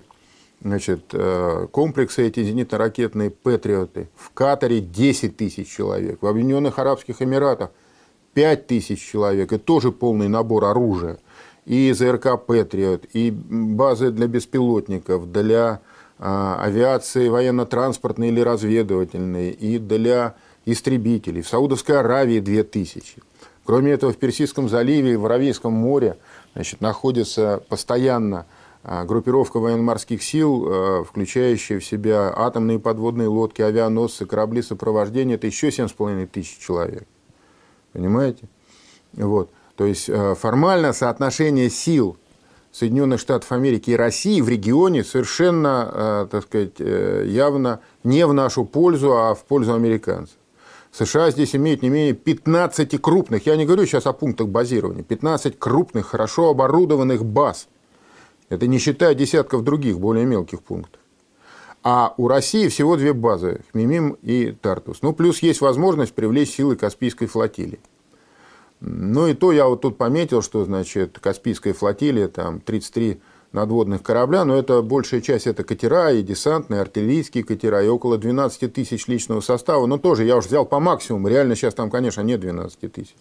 значит, 0.62 1.06
э, 1.14 1.68
комплексы 1.72 2.28
эти 2.28 2.42
зенитно-ракетные 2.42 3.32
«Патриоты». 3.32 4.10
В 4.16 4.32
Катаре 4.32 4.82
10 4.82 5.36
тысяч 5.36 5.68
человек, 5.68 6.22
в 6.22 6.28
Объединенных 6.28 6.78
Арабских 6.78 7.22
Эмиратах 7.22 7.72
5 8.34 8.68
тысяч 8.68 9.02
человек, 9.02 9.52
и 9.52 9.58
тоже 9.58 9.92
полный 9.92 10.28
набор 10.28 10.66
оружия– 10.66 11.18
и 11.72 11.94
ЗРК 11.94 12.38
«Патриот», 12.46 13.06
и 13.14 13.32
базы 13.32 14.12
для 14.12 14.28
беспилотников, 14.28 15.32
для 15.32 15.80
авиации 16.20 17.30
военно-транспортной 17.30 18.28
или 18.28 18.42
разведывательной, 18.42 19.52
и 19.52 19.80
для 19.80 20.36
истребителей. 20.66 21.42
В 21.42 21.48
Саудовской 21.48 21.98
Аравии 21.98 22.42
2000. 22.42 23.24
Кроме 23.64 23.94
этого, 23.94 24.12
в 24.12 24.18
Персидском 24.18 24.68
заливе 24.68 25.14
и 25.14 25.16
в 25.16 25.26
Аравийском 25.26 25.72
море 25.72 26.18
значит, 26.56 26.82
находится 26.82 27.64
постоянно 27.70 28.46
а, 28.84 29.06
группировка 29.06 29.62
военно-морских 29.62 30.22
сил, 30.24 30.68
а, 30.68 31.04
включающая 31.06 31.80
в 31.80 31.86
себя 31.86 32.34
атомные 32.36 32.80
подводные 32.80 33.30
лодки, 33.30 33.62
авианосцы, 33.62 34.26
корабли 34.26 34.62
сопровождения, 34.62 35.36
это 35.36 35.48
еще 35.48 35.70
7,5 35.70 36.28
тысяч 36.28 36.58
человек. 36.58 37.08
Понимаете? 37.94 38.50
Вот. 39.14 39.50
То 39.82 39.88
есть 39.88 40.12
а, 40.12 40.36
формально 40.36 40.94
соотношение 40.94 41.68
сил 41.72 42.16
Соединенных 42.72 43.20
Штатов 43.20 43.52
Америки 43.52 43.90
и 43.90 43.96
России 43.96 44.40
в 44.40 44.48
регионе 44.48 45.04
совершенно, 45.04 46.28
так 46.30 46.44
сказать, 46.44 46.74
э, 46.78 47.26
явно 47.28 47.80
не 48.04 48.28
в 48.28 48.32
нашу 48.32 48.64
пользу, 48.64 49.18
а 49.18 49.34
в 49.34 49.44
пользу 49.44 49.74
американцев. 49.74 50.36
США 50.92 51.32
здесь 51.32 51.56
имеют 51.56 51.82
не 51.82 51.90
менее 51.90 52.14
15 52.14 53.02
крупных, 53.02 53.48
я 53.48 53.56
не 53.56 53.66
говорю 53.66 53.88
сейчас 53.88 54.06
о 54.06 54.14
пунктах 54.14 54.50
базирования, 54.50 55.02
15 55.02 55.58
крупных, 55.58 56.06
хорошо 56.06 56.52
оборудованных 56.52 57.26
баз. 57.26 57.68
Это 58.50 58.68
не 58.68 58.78
считая 58.78 59.16
десятков 59.16 59.64
других, 59.64 59.98
более 59.98 60.28
мелких 60.28 60.62
пунктов. 60.62 61.02
А 61.82 62.14
у 62.18 62.28
России 62.28 62.68
всего 62.68 62.98
две 62.98 63.14
базы– 63.14 63.62
Хмимим 63.72 64.16
и 64.22 64.52
Тартус. 64.52 65.02
Ну, 65.02 65.14
плюс 65.14 65.40
есть 65.40 65.62
возможность 65.62 66.14
привлечь 66.14 66.52
силы 66.52 66.76
Каспийской 66.76 67.28
флотилии. 67.28 67.80
Ну, 68.82 69.28
и 69.28 69.36
то 69.36 69.52
я 69.52 69.68
вот 69.68 69.82
тут 69.82 69.98
пометил, 69.98 70.42
что, 70.42 70.66
значит, 70.66 71.20
Каспийская 71.20 71.74
флотилия, 71.74 72.28
там 72.28 72.60
33 72.60 73.22
надводных 73.52 74.02
корабля, 74.02 74.44
но 74.44 74.58
это 74.58 74.82
большая 74.82 75.22
часть 75.22 75.46
это 75.46 75.64
катера 75.64 76.12
и 76.12 76.24
десантные, 76.24 76.82
артиллерийские 76.82 77.44
катера, 77.44 77.84
и 77.84 77.88
около 77.88 78.18
12 78.18 78.74
тысяч 78.74 79.08
личного 79.08 79.42
состава. 79.42 79.86
Но 79.86 80.00
тоже 80.00 80.24
я 80.24 80.36
уже 80.38 80.48
взял 80.48 80.66
по 80.66 80.80
максимуму, 80.80 81.28
реально 81.28 81.56
сейчас 81.56 81.76
там, 81.76 81.92
конечно, 81.92 82.22
нет 82.22 82.40
12 82.40 82.92
тысяч. 82.92 83.16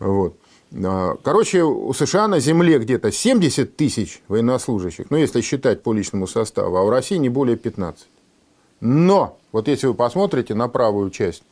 Вот. 0.00 0.36
А, 0.84 1.16
короче, 1.22 1.62
у 1.62 1.92
США 1.92 2.26
на 2.26 2.40
земле 2.40 2.78
где-то 2.78 3.12
70 3.12 3.76
тысяч 3.76 4.22
военнослужащих, 4.26 5.06
ну, 5.10 5.18
если 5.18 5.40
считать 5.40 5.82
по 5.84 5.92
личному 5.92 6.26
составу, 6.26 6.76
а 6.76 6.82
у 6.82 6.90
России 6.90 7.16
не 7.16 7.28
более 7.28 7.56
15. 7.56 8.08
Но, 8.80 9.38
вот 9.52 9.68
если 9.68 9.86
вы 9.86 9.94
посмотрите 9.94 10.54
на 10.54 10.68
правую 10.68 11.10
часть 11.10 11.42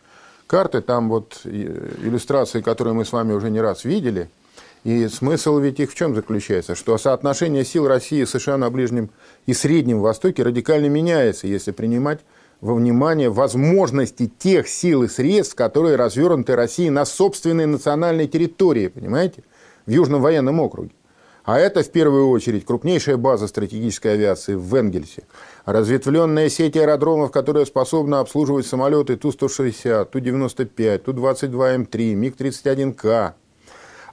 карты, 0.46 0.80
там 0.80 1.08
вот 1.08 1.40
иллюстрации, 1.44 2.60
которые 2.60 2.94
мы 2.94 3.04
с 3.04 3.12
вами 3.12 3.32
уже 3.32 3.50
не 3.50 3.60
раз 3.60 3.84
видели– 3.84 4.28
и 4.86 5.08
смысл 5.08 5.58
ведь 5.58 5.80
их 5.80 5.90
в 5.90 5.96
чем 5.96 6.14
заключается? 6.14 6.76
Что 6.76 6.96
соотношение 6.96 7.64
сил 7.64 7.88
России 7.88 8.22
и 8.22 8.24
США 8.24 8.56
на 8.56 8.70
Ближнем 8.70 9.10
и 9.44 9.52
Среднем 9.52 9.98
Востоке 9.98 10.44
радикально 10.44 10.86
меняется, 10.86 11.48
если 11.48 11.72
принимать 11.72 12.20
во 12.60 12.72
внимание 12.72 13.28
возможности 13.28 14.30
тех 14.38 14.68
сил 14.68 15.02
и 15.02 15.08
средств, 15.08 15.56
которые 15.56 15.96
развернуты 15.96 16.54
Россией 16.54 16.90
на 16.90 17.04
собственной 17.04 17.66
национальной 17.66 18.28
территории, 18.28 18.86
понимаете, 18.86 19.42
в 19.86 19.90
Южном 19.90 20.22
военном 20.22 20.60
округе. 20.60 20.92
А 21.46 21.60
это, 21.60 21.84
в 21.84 21.90
первую 21.90 22.28
очередь, 22.30 22.66
крупнейшая 22.66 23.16
база 23.16 23.46
стратегической 23.46 24.14
авиации 24.14 24.56
в 24.56 24.74
Энгельсе, 24.74 25.22
разветвленная 25.64 26.48
сеть 26.48 26.76
аэродромов, 26.76 27.30
которая 27.30 27.64
способна 27.64 28.18
обслуживать 28.18 28.66
самолеты 28.66 29.16
Ту-160, 29.16 30.06
Ту-95, 30.06 30.98
Ту-22М3, 30.98 32.14
МиГ-31К, 32.14 33.34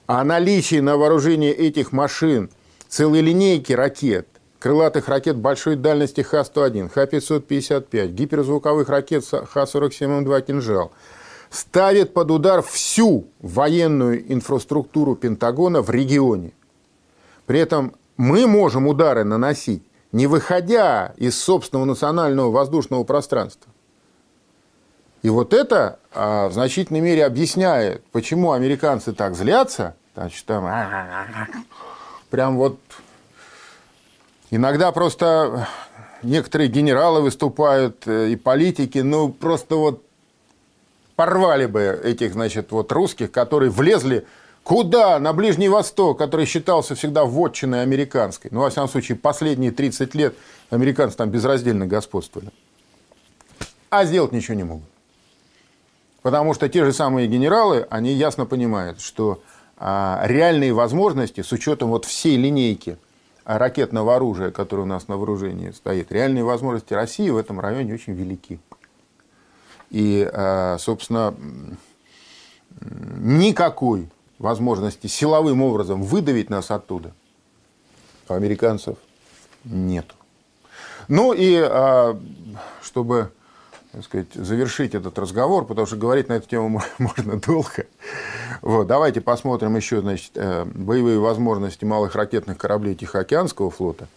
о 0.06 0.24
наличии 0.24 0.78
на 0.78 0.96
вооружении 0.96 1.50
этих 1.50 1.90
машин 1.90 2.50
целой 2.88 3.20
линейки 3.20 3.72
ракет, 3.72 4.28
крылатых 4.60 5.08
ракет 5.08 5.36
большой 5.36 5.74
дальности 5.74 6.20
Х-101, 6.20 6.88
Х-555, 6.88 8.12
гиперзвуковых 8.12 8.88
ракет 8.88 9.24
Х-47М2 9.24 10.40
«Кинжал», 10.42 10.92
ставит 11.50 12.14
под 12.14 12.30
удар 12.30 12.62
всю 12.62 13.26
военную 13.40 14.32
инфраструктуру 14.32 15.16
Пентагона 15.16 15.82
в 15.82 15.90
регионе. 15.90 16.52
При 17.46 17.58
этом 17.58 17.94
мы 18.16 18.46
можем 18.46 18.86
удары 18.86 19.24
наносить, 19.24 19.82
не 20.12 20.26
выходя 20.26 21.12
из 21.16 21.38
собственного 21.38 21.84
национального 21.84 22.50
воздушного 22.50 23.04
пространства. 23.04 23.70
И 25.22 25.30
вот 25.30 25.54
это 25.54 25.98
а, 26.12 26.48
в 26.48 26.52
значительной 26.52 27.00
мере 27.00 27.24
объясняет, 27.24 28.04
почему 28.12 28.52
американцы 28.52 29.12
так 29.12 29.34
злятся, 29.34 29.96
значит, 30.14 30.44
там, 30.44 30.64
прям 32.30 32.56
вот 32.56 32.78
иногда 34.50 34.92
просто 34.92 35.66
некоторые 36.22 36.68
генералы 36.68 37.22
выступают 37.22 38.06
э, 38.06 38.30
и 38.30 38.36
политики, 38.36 38.98
ну, 38.98 39.30
просто 39.30 39.76
вот 39.76 40.04
порвали 41.16 41.66
бы 41.66 42.00
этих, 42.04 42.32
значит, 42.32 42.70
вот 42.70 42.90
русских, 42.92 43.30
которые 43.30 43.70
влезли 43.70 44.26
куда? 44.64 45.18
На 45.20 45.32
Ближний 45.32 45.68
Восток, 45.68 46.18
который 46.18 46.46
считался 46.46 46.94
всегда 46.94 47.24
вотчиной 47.24 47.82
американской. 47.82 48.50
Ну, 48.52 48.60
во 48.60 48.70
всяком 48.70 48.88
случае, 48.88 49.16
последние 49.16 49.70
30 49.70 50.14
лет 50.14 50.34
американцы 50.70 51.16
там 51.16 51.30
безраздельно 51.30 51.86
господствовали. 51.86 52.50
А 53.90 54.04
сделать 54.04 54.32
ничего 54.32 54.54
не 54.54 54.64
могут. 54.64 54.88
Потому 56.22 56.54
что 56.54 56.68
те 56.68 56.84
же 56.84 56.92
самые 56.92 57.28
генералы, 57.28 57.86
они 57.90 58.12
ясно 58.12 58.46
понимают, 58.46 59.00
что 59.00 59.42
а, 59.76 60.22
реальные 60.24 60.72
возможности 60.72 61.42
с 61.42 61.52
учетом 61.52 61.90
вот 61.90 62.06
всей 62.06 62.36
линейки 62.36 62.96
ракетного 63.44 64.16
оружия, 64.16 64.50
которое 64.50 64.84
у 64.84 64.86
нас 64.86 65.06
на 65.06 65.18
вооружении 65.18 65.70
стоит, 65.70 66.10
реальные 66.10 66.42
возможности 66.42 66.94
России 66.94 67.28
в 67.28 67.36
этом 67.36 67.60
районе 67.60 67.92
очень 67.92 68.14
велики. 68.14 68.58
И, 69.90 70.28
а, 70.32 70.78
собственно, 70.78 71.34
никакой 72.80 74.08
возможности 74.44 75.08
силовым 75.08 75.62
образом 75.62 76.02
выдавить 76.02 76.50
нас 76.50 76.70
оттуда 76.70 77.12
у 78.28 78.34
американцев 78.34 78.96
нету. 79.64 80.14
Ну 81.08 81.32
и 81.32 81.56
а, 81.56 82.18
чтобы 82.82 83.32
так 83.92 84.04
сказать, 84.04 84.34
завершить 84.34 84.94
этот 84.94 85.16
разговор, 85.18 85.66
потому 85.66 85.86
что 85.86 85.96
говорить 85.96 86.28
на 86.28 86.34
эту 86.34 86.48
тему 86.48 86.82
можно 86.98 87.40
долго. 87.40 87.86
Вот, 88.60 88.86
давайте 88.86 89.20
посмотрим 89.20 89.76
еще 89.76 90.00
значит, 90.00 90.32
э, 90.34 90.64
боевые 90.64 91.20
возможности 91.20 91.84
малых 91.84 92.16
ракетных 92.16 92.58
кораблей 92.58 92.96
Тихоокеанского 92.96 93.70
флота. 93.70 94.08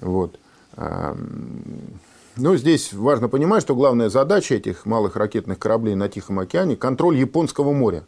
Вот. 0.00 0.38
Эм, 0.76 1.98
ну, 2.36 2.56
здесь 2.56 2.94
важно 2.94 3.28
понимать, 3.28 3.62
что 3.62 3.74
главная 3.74 4.08
задача 4.08 4.54
этих 4.54 4.86
малых 4.86 5.16
ракетных 5.16 5.58
кораблей 5.58 5.94
на 5.94 6.08
Тихом 6.08 6.38
океане– 6.38 6.76
контроль 6.76 7.18
Японского 7.18 7.72
моря. 7.72 8.04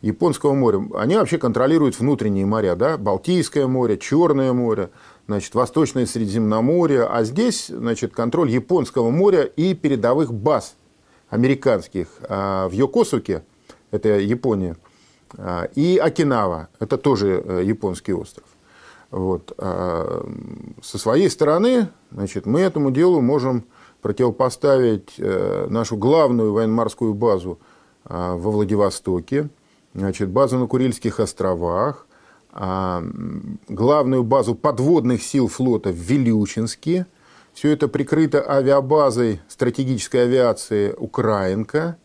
Японского 0.00 0.54
моря. 0.54 0.86
Они 0.94 1.16
вообще 1.16 1.38
контролируют 1.38 1.98
внутренние 1.98 2.46
моря, 2.46 2.76
да? 2.76 2.96
Балтийское 2.96 3.66
море, 3.66 3.98
Черное 3.98 4.52
море, 4.52 4.90
значит, 5.26 5.54
Восточное 5.54 6.06
Средиземноморье, 6.06 7.04
а 7.04 7.24
здесь 7.24 7.66
значит, 7.66 8.12
контроль 8.12 8.50
Японского 8.50 9.10
моря 9.10 9.42
и 9.42 9.74
передовых 9.74 10.32
баз 10.32 10.76
американских 11.28 12.08
а, 12.22 12.68
в 12.68 12.72
Йокосуке, 12.72 13.42
это 13.90 14.08
Япония, 14.18 14.76
а, 15.36 15.64
и 15.74 15.98
Окинава, 15.98 16.68
это 16.78 16.96
тоже 16.96 17.42
э, 17.44 17.62
японский 17.64 18.14
остров. 18.14 18.46
Вот. 19.10 19.52
А, 19.58 20.24
со 20.82 20.98
своей 20.98 21.28
стороны 21.28 21.88
значит, 22.10 22.46
мы 22.46 22.60
этому 22.60 22.90
делу 22.90 23.20
можем 23.20 23.64
противопоставить 24.00 25.14
э, 25.18 25.66
нашу 25.68 25.96
главную 25.96 26.52
военно-морскую 26.52 27.14
базу 27.14 27.58
во 28.04 28.36
Владивостоке, 28.38 29.50
значит, 29.94 30.28
базу 30.28 30.58
на 30.58 30.66
Курильских 30.66 31.20
островах, 31.20 32.06
а, 32.52 33.02
главную 33.68 34.24
базу 34.24 34.54
подводных 34.54 35.22
сил 35.22 35.48
флота 35.48 35.90
в 35.90 35.96
Вилючинске. 35.96 37.06
Все 37.52 37.70
это 37.70 37.88
прикрыто 37.88 38.48
авиабазой 38.48 39.40
стратегической 39.48 40.24
авиации 40.24 40.92
«Украинка». 40.92 41.96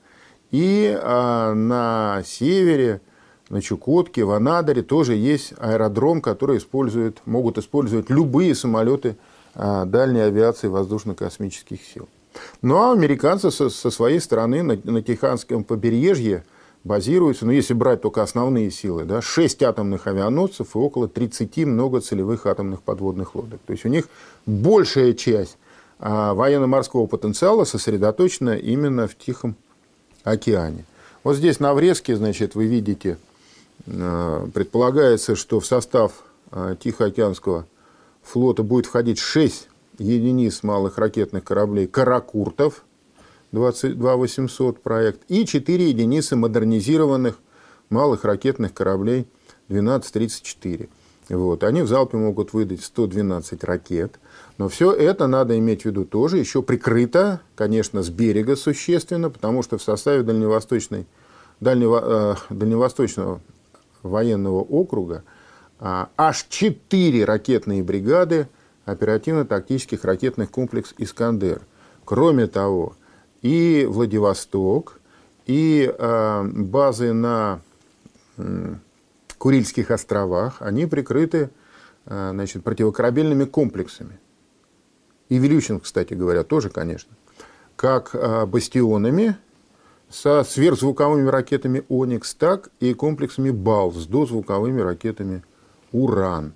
И 0.52 0.96
а, 1.02 1.54
на 1.54 2.22
севере, 2.26 3.02
на 3.50 3.62
Чукотке, 3.62 4.24
в 4.24 4.32
Анадыре 4.32 4.84
тоже 4.84 5.15
есть 5.15 5.54
аэродром, 5.58 6.22
который 6.22 6.58
использует, 6.58 7.26
могут 7.26 7.58
использовать 7.58 8.10
любые 8.10 8.54
самолеты 8.54 9.17
а, 9.56 9.86
дальней 9.86 10.22
авиации 10.22 10.67
воздушно-космических 10.67 11.80
сил. 11.84 12.08
Ну 12.62 12.78
а 12.78 12.93
американцы 12.93 13.52
со, 13.52 13.69
со 13.69 13.91
своей 13.91 14.19
стороны 14.19 14.63
на, 14.63 14.80
на 14.84 15.02
Тиханском 15.02 15.63
побережье 15.63 16.43
базируются, 16.84 17.46
ну, 17.46 17.52
если 17.52 17.74
брать 17.74 18.02
только 18.02 18.22
основные 18.22 18.69
силы, 18.72 19.06
да, 19.06 19.22
6 19.22 19.63
атомных 19.63 20.08
авианосцев 20.08 20.76
и 20.76 20.78
около 20.78 21.08
30 21.08 21.65
многоцелевых 21.65 22.46
атомных 22.46 22.82
подводных 22.82 23.36
лодок. 23.36 23.62
То 23.65 23.74
есть 23.74 23.86
у 23.86 23.89
них 23.89 24.10
большая 24.46 25.13
часть 25.13 25.58
а, 26.00 26.34
военно-морского 26.34 27.08
потенциала 27.08 27.63
сосредоточена 27.63 28.58
именно 28.58 29.08
в 29.08 29.17
Тихом 29.17 29.56
океане. 30.24 30.86
Вот 31.24 31.38
здесь 31.38 31.60
на 31.60 31.74
врезке, 31.74 32.17
значит, 32.17 32.56
вы 32.56 32.65
видите, 32.65 33.17
а, 33.88 34.48
предполагается, 34.54 35.36
что 35.36 35.60
в 35.60 35.65
состав 35.65 36.24
а, 36.52 36.76
Тихоокеанского 36.76 37.65
флота 38.22 38.63
будет 38.63 38.88
входить 38.88 39.19
6 39.19 39.69
единиц 40.00 40.63
малых 40.63 40.98
ракетных 40.98 41.43
кораблей 41.43 41.88
«Каракуртов», 41.88 42.84
22 43.54 44.16
800 44.18 44.82
проект, 44.82 45.22
и 45.30 45.46
4 45.46 45.88
единицы 45.88 46.36
модернизированных 46.36 47.39
малых 47.89 48.26
ракетных 48.26 48.74
кораблей 48.74 49.28
1234. 49.70 50.89
Вот. 51.30 51.63
Они 51.63 51.84
в 51.84 51.88
залпе 51.88 52.18
могут 52.18 52.52
выдать 52.52 52.84
112 52.84 53.63
ракет. 53.63 54.20
Но 54.58 54.68
все 54.68 54.92
это 54.92 55.28
надо 55.28 55.58
иметь 55.58 55.84
в 55.84 55.86
виду 55.86 56.04
тоже 56.04 56.38
еще 56.38 56.63
прикрыто, 56.63 57.42
конечно, 57.56 58.02
с 58.02 58.10
берега 58.10 58.56
существенно, 58.56 59.30
потому 59.30 59.62
что 59.62 59.78
в 59.78 59.84
составе 59.84 60.24
Дальневосточной, 60.24 61.06
Дальнево, 61.60 62.36
э, 62.50 62.54
Дальневосточного 62.54 63.39
военного 64.02 64.62
округа 64.62 65.24
э, 65.80 66.06
аж 66.18 66.46
4 66.50 67.24
ракетные 67.24 67.84
бригады 67.84 68.50
оперативно-тактических 68.86 70.04
ракетных 70.04 70.50
комплекс 70.50 70.94
«Искандер». 70.98 71.62
Кроме 72.04 72.48
того, 72.48 72.96
и 73.43 73.86
Владивосток, 73.88 74.99
и 75.45 75.93
э, 75.95 76.43
базы 76.43 77.13
на 77.13 77.62
Курильских 79.38 79.91
островах, 79.91 80.62
они 80.62 80.86
прикрыты 80.86 81.49
э, 82.06 82.29
значит, 82.32 82.63
противокорабельными 82.63 83.43
комплексами. 83.43 84.17
И 85.29 85.38
Вилючинск, 85.38 85.84
кстати 85.84 86.13
говоря, 86.13 86.43
тоже, 86.43 86.69
конечно. 86.69 87.12
Как 87.75 88.15
э, 88.15 88.45
бастионами 88.45 89.36
со 90.10 90.43
сверхзвуковыми 90.43 91.27
ракетами 91.27 91.84
«Оникс», 91.89 92.34
так 92.36 92.69
и 92.79 92.93
комплексами 92.93 93.51
«Бал» 93.51 93.91
с 93.91 94.06
дозвуковыми 94.08 94.79
ракетами 94.79 95.43
«Уран». 95.91 96.53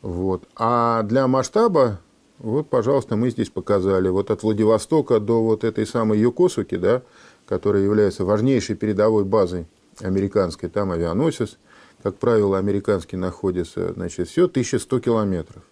Вот. 0.00 0.48
А 0.56 1.02
для 1.02 1.26
масштаба 1.26 2.00
вот, 2.42 2.68
пожалуйста, 2.68 3.14
мы 3.14 3.30
здесь 3.30 3.50
показали 3.50 4.08
вот 4.08 4.32
от 4.32 4.42
Владивостока 4.42 5.20
до 5.20 5.44
вот 5.44 5.62
этой 5.62 5.86
самой 5.86 6.18
Юкосуки, 6.18 6.76
да, 6.76 7.02
которая 7.46 7.84
является 7.84 8.24
важнейшей 8.24 8.74
передовой 8.74 9.24
базой 9.24 9.66
американской, 10.00 10.68
там 10.68 10.90
авианосец, 10.90 11.56
как 12.02 12.16
правило, 12.16 12.58
американский 12.58 13.16
находится, 13.16 13.92
значит, 13.92 14.28
все 14.28 14.46
1100 14.46 14.98
километров. 14.98 15.62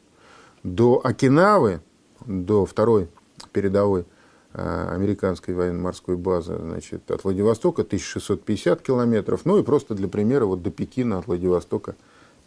До 0.63 1.01
Окинавы, 1.03 1.81
до 2.25 2.65
второй 2.67 3.09
передовой 3.53 4.05
а, 4.53 4.93
американской 4.95 5.55
военно-морской 5.55 6.17
базы, 6.17 6.57
значит, 6.57 7.11
от 7.11 7.25
Владивостока 7.25 7.83
1650 7.83 8.81
километров, 8.81 9.41
ну 9.45 9.59
и 9.59 9.65
просто 9.65 9.95
для 9.95 10.07
примера 10.07 10.45
вот 10.45 10.63
до 10.63 10.71
Пекина 10.71 11.19
от 11.19 11.27
Владивостока 11.27 11.97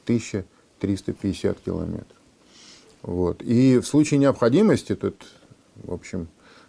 1350 0.05 1.59
километров. 1.59 2.22
Вот. 3.03 3.43
И 3.43 3.77
в 3.77 3.85
случае 3.85 4.19
необходимости, 4.19 4.95
тут, 4.95 5.23
в 5.75 5.93
общем, 5.93 6.27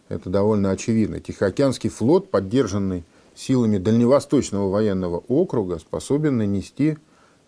это 0.09 0.29
довольно 0.29 0.70
очевидно, 0.70 1.20
Тихоокеанский 1.20 1.88
флот, 1.88 2.31
поддержанный 2.31 3.05
силами 3.35 3.79
Дальневосточного 3.79 4.70
военного 4.70 5.18
округа, 5.29 5.79
способен 5.79 6.37
нанести 6.37 6.99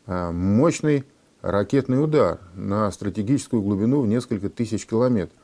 а, 0.06 0.32
мощный 0.32 1.04
ракетный 1.42 2.02
удар 2.02 2.40
на 2.54 2.90
стратегическую 2.90 3.62
глубину 3.62 4.00
в 4.00 4.06
несколько 4.06 4.48
тысяч 4.48 4.86
километров 4.86 5.38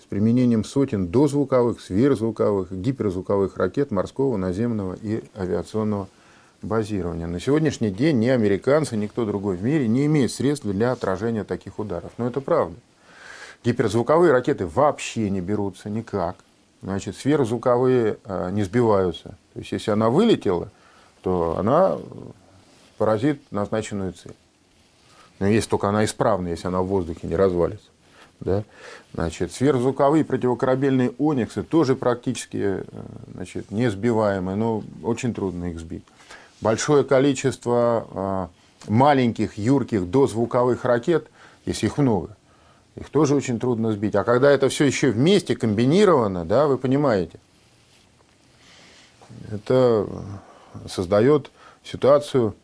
с 0.00 0.04
применением 0.04 0.64
сотен 0.64 1.08
дозвуковых, 1.08 1.80
сверхзвуковых, 1.80 2.70
гиперзвуковых 2.72 3.56
ракет 3.56 3.90
морского, 3.90 4.36
наземного 4.36 4.96
и 5.00 5.24
авиационного 5.36 6.08
базирования. 6.62 7.26
На 7.26 7.40
сегодняшний 7.40 7.90
день 7.90 8.18
ни 8.18 8.28
американцы, 8.28 8.96
ни 8.96 9.06
кто 9.06 9.24
другой 9.24 9.56
в 9.56 9.62
мире 9.62 9.88
не 9.88 10.06
имеет 10.06 10.30
средств 10.30 10.66
для 10.66 10.92
отражения 10.92 11.44
таких 11.44 11.78
ударов. 11.78 12.12
Но 12.18 12.26
это 12.26 12.40
правда. 12.40 12.76
Гиперзвуковые 13.68 14.32
ракеты 14.32 14.66
вообще 14.66 15.28
не 15.28 15.42
берутся 15.42 15.90
никак. 15.90 16.36
Значит, 16.82 17.18
сверхзвуковые 17.18 18.16
а, 18.24 18.48
не 18.48 18.62
сбиваются. 18.62 19.36
То 19.52 19.58
есть, 19.58 19.72
если 19.72 19.90
она 19.90 20.08
вылетела, 20.08 20.70
то 21.20 21.58
она 21.58 21.98
поразит 22.96 23.42
назначенную 23.50 24.14
цель. 24.14 24.34
Но 25.38 25.48
если 25.48 25.68
только 25.68 25.90
она 25.90 26.06
исправна, 26.06 26.48
если 26.48 26.66
она 26.66 26.80
в 26.80 26.86
воздухе 26.86 27.26
не 27.26 27.36
развалится. 27.36 27.88
Да? 28.40 28.64
Значит, 29.12 29.52
сверхзвуковые 29.52 30.24
противокорабельные 30.24 31.10
ониксы 31.18 31.62
тоже 31.62 31.94
практически 31.94 32.56
э, 32.62 32.84
значит, 33.34 33.70
не 33.70 33.90
сбиваемые, 33.90 34.56
но 34.56 34.82
очень 35.02 35.34
трудно 35.34 35.66
их 35.66 35.78
сбить. 35.78 36.04
Большое 36.62 37.04
количество 37.04 38.48
маленьких, 38.86 39.58
юрких 39.58 40.10
дозвуковых 40.10 40.86
ракет, 40.86 41.28
если 41.66 41.84
их 41.84 41.98
много, 41.98 42.37
их 43.00 43.08
тоже 43.10 43.34
очень 43.34 43.58
трудно 43.60 43.92
сбить. 43.92 44.14
А 44.14 44.24
когда 44.24 44.50
это 44.50 44.68
все 44.68 44.84
еще 44.84 45.10
вместе 45.10 45.56
комбинировано, 45.56 46.44
да, 46.44 46.66
вы 46.66 46.78
понимаете, 46.78 47.38
это 49.50 50.06
создает 50.88 51.50
ситуацию, 51.84 52.54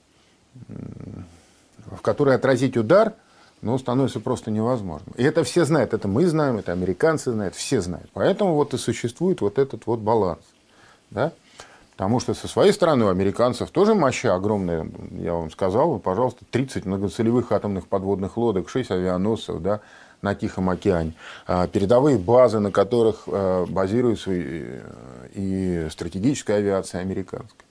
в 1.86 2.00
которой 2.02 2.34
отразить 2.34 2.76
удар 2.76 3.14
ну, 3.62 3.78
становится 3.78 4.20
просто 4.20 4.50
невозможным. 4.50 5.14
И 5.16 5.22
это 5.22 5.42
все 5.42 5.64
знают, 5.64 5.94
это 5.94 6.06
мы 6.06 6.26
знаем, 6.26 6.58
это 6.58 6.72
американцы 6.72 7.32
знают, 7.32 7.54
все 7.54 7.80
знают. 7.80 8.10
Поэтому 8.12 8.54
вот 8.54 8.74
и 8.74 8.78
существует 8.78 9.40
вот 9.40 9.58
этот 9.58 9.86
вот 9.86 10.00
баланс. 10.00 10.42
Да? 11.10 11.32
Потому 11.92 12.20
что 12.20 12.34
со 12.34 12.48
своей 12.48 12.72
стороны 12.72 13.06
у 13.06 13.08
американцев 13.08 13.70
тоже 13.70 13.94
моща 13.94 14.34
огромная. 14.34 14.86
Я 15.12 15.34
вам 15.34 15.50
сказал, 15.50 15.98
пожалуйста, 15.98 16.44
30 16.50 16.84
многоцелевых 16.84 17.52
атомных 17.52 17.86
подводных 17.86 18.36
лодок, 18.36 18.68
6 18.68 18.90
авианосцев, 18.90 19.62
да, 19.62 19.80
на 20.22 20.34
Тихом 20.34 20.70
океане, 20.70 21.14
а, 21.46 21.66
передовые 21.66 22.18
базы, 22.18 22.58
на 22.60 22.70
которых 22.70 23.24
а, 23.26 23.66
базируется 23.66 24.30
и 24.32 25.88
стратегическая 25.90 26.56
авиация 26.56 27.00
американская. 27.00 27.64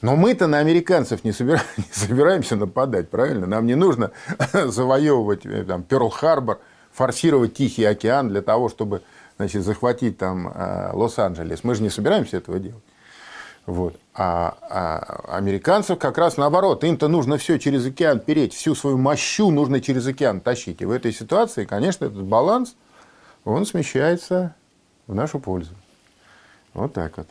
Но 0.00 0.14
мы-то 0.14 0.46
на 0.46 0.58
американцев 0.58 1.24
не, 1.24 1.32
собира... 1.32 1.60
не 1.76 1.84
собираемся 1.90 2.56
нападать, 2.56 3.10
правильно? 3.10 3.46
Нам 3.46 3.66
не 3.66 3.74
нужно 3.74 4.12
завоевывать 4.52 5.44
э, 5.44 5.64
там, 5.64 5.82
Перл-Харбор, 5.82 6.58
форсировать 6.92 7.54
Тихий 7.54 7.84
океан 7.84 8.28
для 8.28 8.42
того, 8.42 8.68
чтобы 8.68 9.02
значит, 9.36 9.64
захватить 9.64 10.18
там 10.18 10.50
а, 10.54 10.90
Лос-Анджелес. 10.94 11.64
Мы 11.64 11.74
же 11.74 11.82
не 11.82 11.90
собираемся 11.90 12.36
этого 12.36 12.58
делать. 12.58 12.82
Вот. 13.66 13.96
А, 14.20 14.56
а 14.68 15.36
американцев 15.36 15.96
как 15.96 16.18
раз 16.18 16.36
наоборот. 16.36 16.82
Им-то 16.82 17.06
нужно 17.06 17.38
все 17.38 17.56
через 17.56 17.86
океан 17.86 18.18
переть, 18.18 18.52
всю 18.52 18.74
свою 18.74 18.98
мощу 18.98 19.52
нужно 19.52 19.80
через 19.80 20.08
океан 20.08 20.40
тащить. 20.40 20.80
И 20.80 20.84
в 20.84 20.90
этой 20.90 21.12
ситуации, 21.12 21.64
конечно, 21.64 22.06
этот 22.06 22.24
баланс, 22.24 22.74
он 23.44 23.64
смещается 23.64 24.56
в 25.06 25.14
нашу 25.14 25.38
пользу. 25.38 25.72
Вот 26.74 26.94
так 26.94 27.16
вот. 27.16 27.28